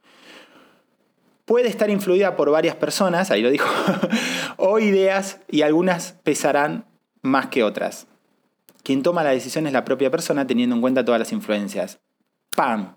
Puede 1.50 1.66
estar 1.66 1.90
influida 1.90 2.36
por 2.36 2.48
varias 2.48 2.76
personas, 2.76 3.32
ahí 3.32 3.42
lo 3.42 3.50
dijo, 3.50 3.68
o 4.56 4.78
ideas 4.78 5.40
y 5.50 5.62
algunas 5.62 6.12
pesarán 6.22 6.84
más 7.22 7.48
que 7.48 7.64
otras. 7.64 8.06
Quien 8.84 9.02
toma 9.02 9.24
la 9.24 9.30
decisión 9.30 9.66
es 9.66 9.72
la 9.72 9.84
propia 9.84 10.12
persona 10.12 10.46
teniendo 10.46 10.76
en 10.76 10.80
cuenta 10.80 11.04
todas 11.04 11.18
las 11.18 11.32
influencias. 11.32 11.98
¡Pam! 12.54 12.94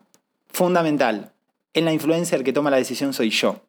Fundamental. 0.49 1.33
En 1.73 1.85
la 1.85 1.93
influencia 1.93 2.35
el 2.35 2.43
que 2.43 2.53
toma 2.53 2.69
la 2.69 2.77
decisión 2.77 3.11
soy 3.11 3.31
yo. 3.31 3.59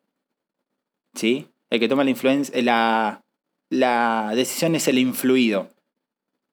¿Sí? 1.15 1.49
El 1.71 1.81
que 1.81 1.89
toma 1.89 2.05
la 2.05 2.11
influencia, 2.11 2.63
la, 2.63 3.23
la 3.71 4.33
decisión 4.35 4.75
es 4.75 4.87
el 4.87 4.99
influido. 4.99 5.71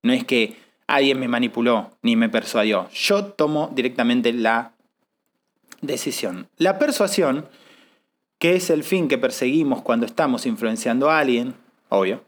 No 0.04 0.14
es 0.14 0.24
que 0.24 0.56
alguien 0.88 1.20
me 1.20 1.28
manipuló 1.28 1.98
ni 2.02 2.16
me 2.16 2.30
persuadió. 2.30 2.90
Yo 2.92 3.26
tomo 3.26 3.70
directamente 3.76 4.32
la 4.32 4.72
decisión. 5.82 6.48
La 6.56 6.80
persuasión, 6.80 7.50
que 8.42 8.56
es 8.56 8.72
el 8.72 8.84
fin 8.84 9.08
que 9.08 9.20
perseguimos 9.20 9.84
cuando 9.84 10.08
estamos 10.08 10.48
influenciando 10.48 11.12
a 11.12 11.20
alguien, 11.20 11.54
obvio, 11.90 12.24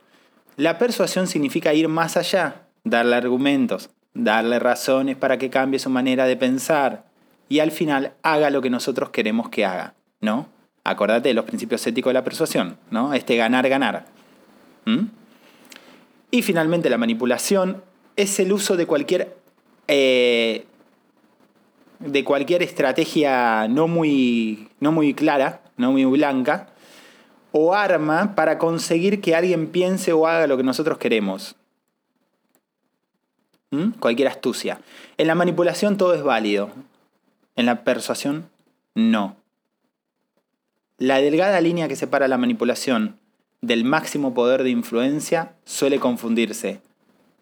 la 0.57 0.77
persuasión 0.77 1.25
significa 1.25 1.73
ir 1.73 1.87
más 1.87 2.17
allá, 2.17 2.67
darle 2.83 3.15
argumentos, 3.15 3.89
darle 4.13 4.59
razones 4.59 5.17
para 5.17 5.39
que 5.39 5.49
cambie 5.49 5.79
su 5.79 5.89
manera 5.89 6.27
de 6.27 6.37
pensar 6.37 7.05
y 7.49 7.61
al 7.61 7.71
final 7.71 8.13
haga 8.21 8.51
lo 8.51 8.61
que 8.61 8.69
nosotros 8.69 9.09
queremos 9.09 9.49
que 9.49 9.65
haga, 9.65 9.95
¿no? 10.21 10.47
Acordate 10.83 11.29
de 11.29 11.33
los 11.33 11.45
principios 11.45 11.85
éticos 11.87 12.11
de 12.11 12.13
la 12.13 12.23
persuasión, 12.23 12.77
¿no? 12.91 13.15
Este 13.15 13.35
ganar-ganar. 13.35 14.05
Y 16.29 16.41
finalmente 16.43 16.91
la 16.91 16.99
manipulación 16.99 17.81
es 18.15 18.39
el 18.39 18.53
uso 18.53 18.77
de 18.77 18.85
cualquier 18.85 19.35
eh, 19.87 20.67
de 21.97 22.23
cualquier 22.23 22.61
estrategia 22.61 23.67
no 23.67 23.87
muy, 23.87 24.69
no 24.79 24.91
muy 24.91 25.15
clara, 25.15 25.62
no 25.77 25.91
muy 25.91 26.05
blanca, 26.05 26.69
o 27.51 27.73
arma 27.73 28.35
para 28.35 28.57
conseguir 28.57 29.21
que 29.21 29.35
alguien 29.35 29.67
piense 29.67 30.11
o 30.11 30.27
haga 30.27 30.47
lo 30.47 30.57
que 30.57 30.63
nosotros 30.63 30.97
queremos. 30.97 31.55
¿Mm? 33.71 33.91
Cualquier 33.99 34.27
astucia. 34.27 34.79
En 35.17 35.27
la 35.27 35.35
manipulación 35.35 35.97
todo 35.97 36.13
es 36.13 36.23
válido. 36.23 36.69
En 37.55 37.67
la 37.67 37.83
persuasión, 37.83 38.49
no. 38.95 39.35
La 40.97 41.17
delgada 41.17 41.61
línea 41.61 41.87
que 41.87 41.95
separa 41.95 42.27
la 42.27 42.37
manipulación 42.37 43.17
del 43.61 43.83
máximo 43.83 44.33
poder 44.33 44.63
de 44.63 44.71
influencia 44.71 45.53
suele 45.63 45.99
confundirse, 45.99 46.81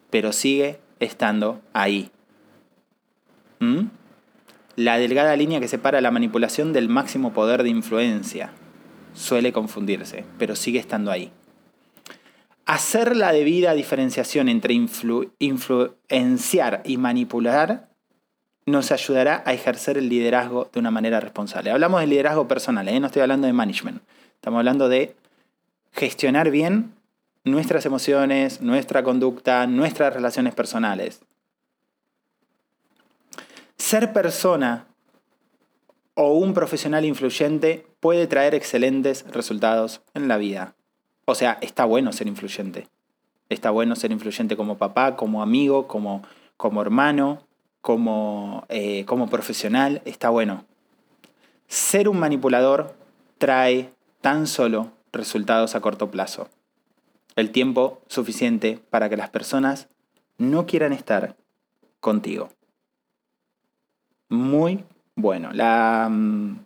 pero 0.09 0.33
sigue 0.33 0.79
estando 0.99 1.61
ahí. 1.73 2.11
¿Mm? 3.59 3.85
La 4.81 4.97
delgada 4.97 5.35
línea 5.35 5.59
que 5.59 5.67
separa 5.67 6.01
la 6.01 6.09
manipulación 6.09 6.73
del 6.73 6.89
máximo 6.89 7.33
poder 7.33 7.61
de 7.61 7.69
influencia 7.69 8.49
suele 9.13 9.53
confundirse, 9.53 10.25
pero 10.39 10.55
sigue 10.55 10.79
estando 10.79 11.11
ahí. 11.11 11.31
Hacer 12.65 13.15
la 13.15 13.31
debida 13.31 13.75
diferenciación 13.75 14.49
entre 14.49 14.73
influenciar 15.37 16.81
y 16.83 16.97
manipular 16.97 17.89
nos 18.65 18.91
ayudará 18.91 19.43
a 19.45 19.53
ejercer 19.53 19.99
el 19.99 20.09
liderazgo 20.09 20.67
de 20.73 20.79
una 20.79 20.89
manera 20.89 21.19
responsable. 21.19 21.69
Hablamos 21.69 22.01
de 22.01 22.07
liderazgo 22.07 22.47
personal, 22.47 22.87
¿eh? 22.87 22.99
no 22.99 23.05
estoy 23.05 23.21
hablando 23.21 23.45
de 23.45 23.53
management. 23.53 24.01
Estamos 24.33 24.57
hablando 24.57 24.89
de 24.89 25.15
gestionar 25.91 26.49
bien 26.49 26.95
nuestras 27.43 27.85
emociones, 27.85 28.61
nuestra 28.61 29.03
conducta, 29.03 29.67
nuestras 29.67 30.11
relaciones 30.11 30.55
personales. 30.55 31.21
Ser 33.91 34.13
persona 34.13 34.87
o 36.13 36.31
un 36.31 36.53
profesional 36.53 37.03
influyente 37.03 37.85
puede 37.99 38.25
traer 38.25 38.55
excelentes 38.55 39.25
resultados 39.29 40.01
en 40.13 40.29
la 40.29 40.37
vida. 40.37 40.75
O 41.25 41.35
sea, 41.35 41.57
está 41.59 41.83
bueno 41.83 42.13
ser 42.13 42.27
influyente. 42.27 42.87
Está 43.49 43.69
bueno 43.69 43.97
ser 43.97 44.13
influyente 44.13 44.55
como 44.55 44.77
papá, 44.77 45.17
como 45.17 45.43
amigo, 45.43 45.89
como, 45.89 46.23
como 46.55 46.81
hermano, 46.81 47.45
como, 47.81 48.63
eh, 48.69 49.03
como 49.03 49.29
profesional. 49.29 50.01
Está 50.05 50.29
bueno. 50.29 50.63
Ser 51.67 52.07
un 52.07 52.17
manipulador 52.17 52.95
trae 53.39 53.93
tan 54.21 54.47
solo 54.47 54.93
resultados 55.11 55.75
a 55.75 55.81
corto 55.81 56.09
plazo. 56.09 56.47
El 57.35 57.51
tiempo 57.51 57.99
suficiente 58.07 58.79
para 58.89 59.09
que 59.09 59.17
las 59.17 59.31
personas 59.31 59.89
no 60.37 60.65
quieran 60.65 60.93
estar 60.93 61.35
contigo. 61.99 62.51
Muy 64.31 64.79
bueno. 65.17 65.51
La, 65.51 66.07
mm, 66.09 66.59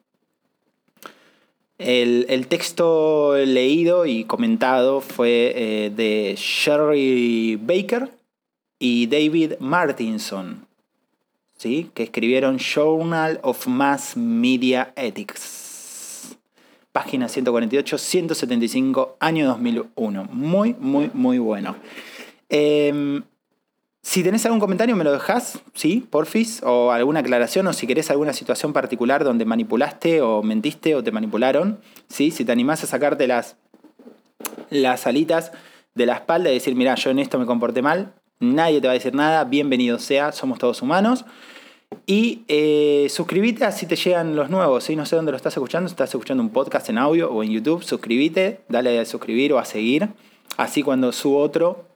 el, 1.80 2.48
texto 2.48 3.36
leído 3.36 4.06
y 4.06 4.24
comentado 4.26 5.02
fue 5.02 5.52
eh, 5.56 5.90
de 5.90 6.36
Sherry 6.38 7.60
Baker 7.60 8.12
y 8.78 9.08
David 9.08 9.54
Martinson, 9.60 10.68
¿sí? 11.58 11.90
que 11.96 12.04
escribieron 12.04 12.60
Journal 12.60 13.40
of 13.42 13.66
Mass 13.66 14.16
Media 14.16 14.94
Ethics. 14.96 16.38
Página 16.92 17.28
148, 17.28 17.98
175, 17.98 19.18
año 19.20 19.48
2001. 19.48 20.30
Muy, 20.32 20.76
muy, 20.80 21.10
muy 21.14 21.40
bueno. 21.40 21.76
Em, 22.48 23.24
si 24.16 24.24
tenés 24.24 24.46
algún 24.46 24.62
comentario, 24.62 24.96
me 24.96 25.04
lo 25.04 25.12
dejás, 25.12 25.60
¿sí? 25.74 26.08
Porfis, 26.10 26.62
o 26.64 26.94
alguna 26.94 27.20
aclaración, 27.20 27.68
o 27.68 27.74
si 27.74 27.86
querés 27.86 28.10
alguna 28.12 28.32
situación 28.32 28.72
particular 28.72 29.26
donde 29.26 29.44
manipulaste 29.44 30.22
o 30.22 30.42
mentiste 30.42 30.96
o 30.96 31.04
te 31.04 31.12
manipularon, 31.12 31.82
¿sí? 32.08 32.32
Si 32.32 32.46
te 32.46 32.54
animás 32.54 32.82
a 32.86 32.88
sacarte 32.88 33.28
las, 33.28 33.58
las 34.70 35.06
alitas 35.06 35.52
de 35.96 36.06
la 36.06 36.14
espalda 36.14 36.50
y 36.50 36.54
decir, 36.54 36.76
mira, 36.76 36.96
yo 36.96 37.10
en 37.10 37.20
esto 37.20 37.38
me 37.38 37.46
comporté 37.46 37.82
mal, 37.82 38.14
nadie 38.40 38.80
te 38.80 38.88
va 38.88 38.92
a 38.92 38.94
decir 38.94 39.14
nada, 39.14 39.44
bienvenido 39.44 40.00
sea, 40.00 40.32
somos 40.32 40.60
todos 40.60 40.82
humanos. 40.82 41.26
Y 42.06 42.44
eh, 42.48 43.08
suscríbete 43.10 43.66
así 43.66 43.86
te 43.86 43.98
llegan 43.98 44.38
los 44.38 44.50
nuevos. 44.50 44.86
¿sí? 44.86 44.96
No 44.96 45.06
sé 45.06 45.18
dónde 45.18 45.32
lo 45.32 45.36
estás 45.36 45.58
escuchando, 45.58 45.90
si 45.90 45.92
estás 45.92 46.12
escuchando 46.12 46.42
un 46.42 46.52
podcast 46.52 46.88
en 46.88 47.00
audio 47.00 47.30
o 47.30 47.44
en 47.44 47.52
YouTube, 47.52 47.84
suscríbete, 47.84 48.62
dale 48.70 48.98
a 48.98 49.04
suscribir 49.04 49.52
o 49.52 49.60
a 49.60 49.66
seguir. 49.66 50.08
Así 50.56 50.84
cuando 50.84 51.12
subo 51.12 51.40
otro, 51.40 51.95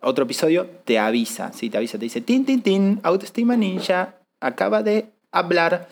otro 0.00 0.24
episodio, 0.24 0.66
te 0.84 0.98
avisa. 0.98 1.52
¿sí? 1.52 1.70
Te 1.70 1.76
avisa, 1.76 1.98
te 1.98 2.04
dice, 2.04 2.20
tin, 2.20 2.44
tin, 2.44 2.62
tin, 2.62 3.00
autoestima 3.02 3.56
ninja, 3.56 4.16
acaba 4.40 4.82
de 4.82 5.10
hablar. 5.32 5.88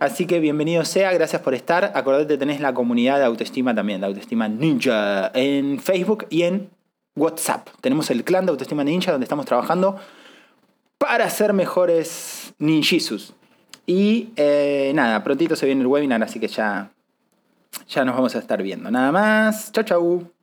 Así 0.00 0.26
que 0.26 0.38
bienvenido 0.38 0.84
sea, 0.84 1.12
gracias 1.12 1.42
por 1.42 1.54
estar. 1.54 1.92
Acordate, 1.94 2.38
tenés 2.38 2.60
la 2.60 2.72
comunidad 2.74 3.18
de 3.18 3.24
autoestima 3.24 3.74
también, 3.74 4.00
de 4.00 4.06
autoestima 4.06 4.48
ninja, 4.48 5.30
en 5.34 5.80
Facebook 5.80 6.26
y 6.30 6.42
en 6.42 6.70
WhatsApp. 7.16 7.68
Tenemos 7.80 8.10
el 8.10 8.24
clan 8.24 8.46
de 8.46 8.50
autoestima 8.50 8.84
ninja 8.84 9.10
donde 9.10 9.24
estamos 9.24 9.46
trabajando 9.46 9.98
para 10.98 11.28
ser 11.30 11.52
mejores 11.52 12.54
ninjisus. 12.58 13.34
Y 13.86 14.30
eh, 14.36 14.92
nada, 14.94 15.24
prontito 15.24 15.56
se 15.56 15.66
viene 15.66 15.80
el 15.80 15.86
webinar, 15.86 16.22
así 16.22 16.38
que 16.38 16.48
ya, 16.48 16.90
ya 17.88 18.04
nos 18.04 18.14
vamos 18.14 18.36
a 18.36 18.38
estar 18.38 18.62
viendo. 18.62 18.90
Nada 18.90 19.10
más. 19.10 19.72
Chau, 19.72 19.84
chau. 19.84 20.37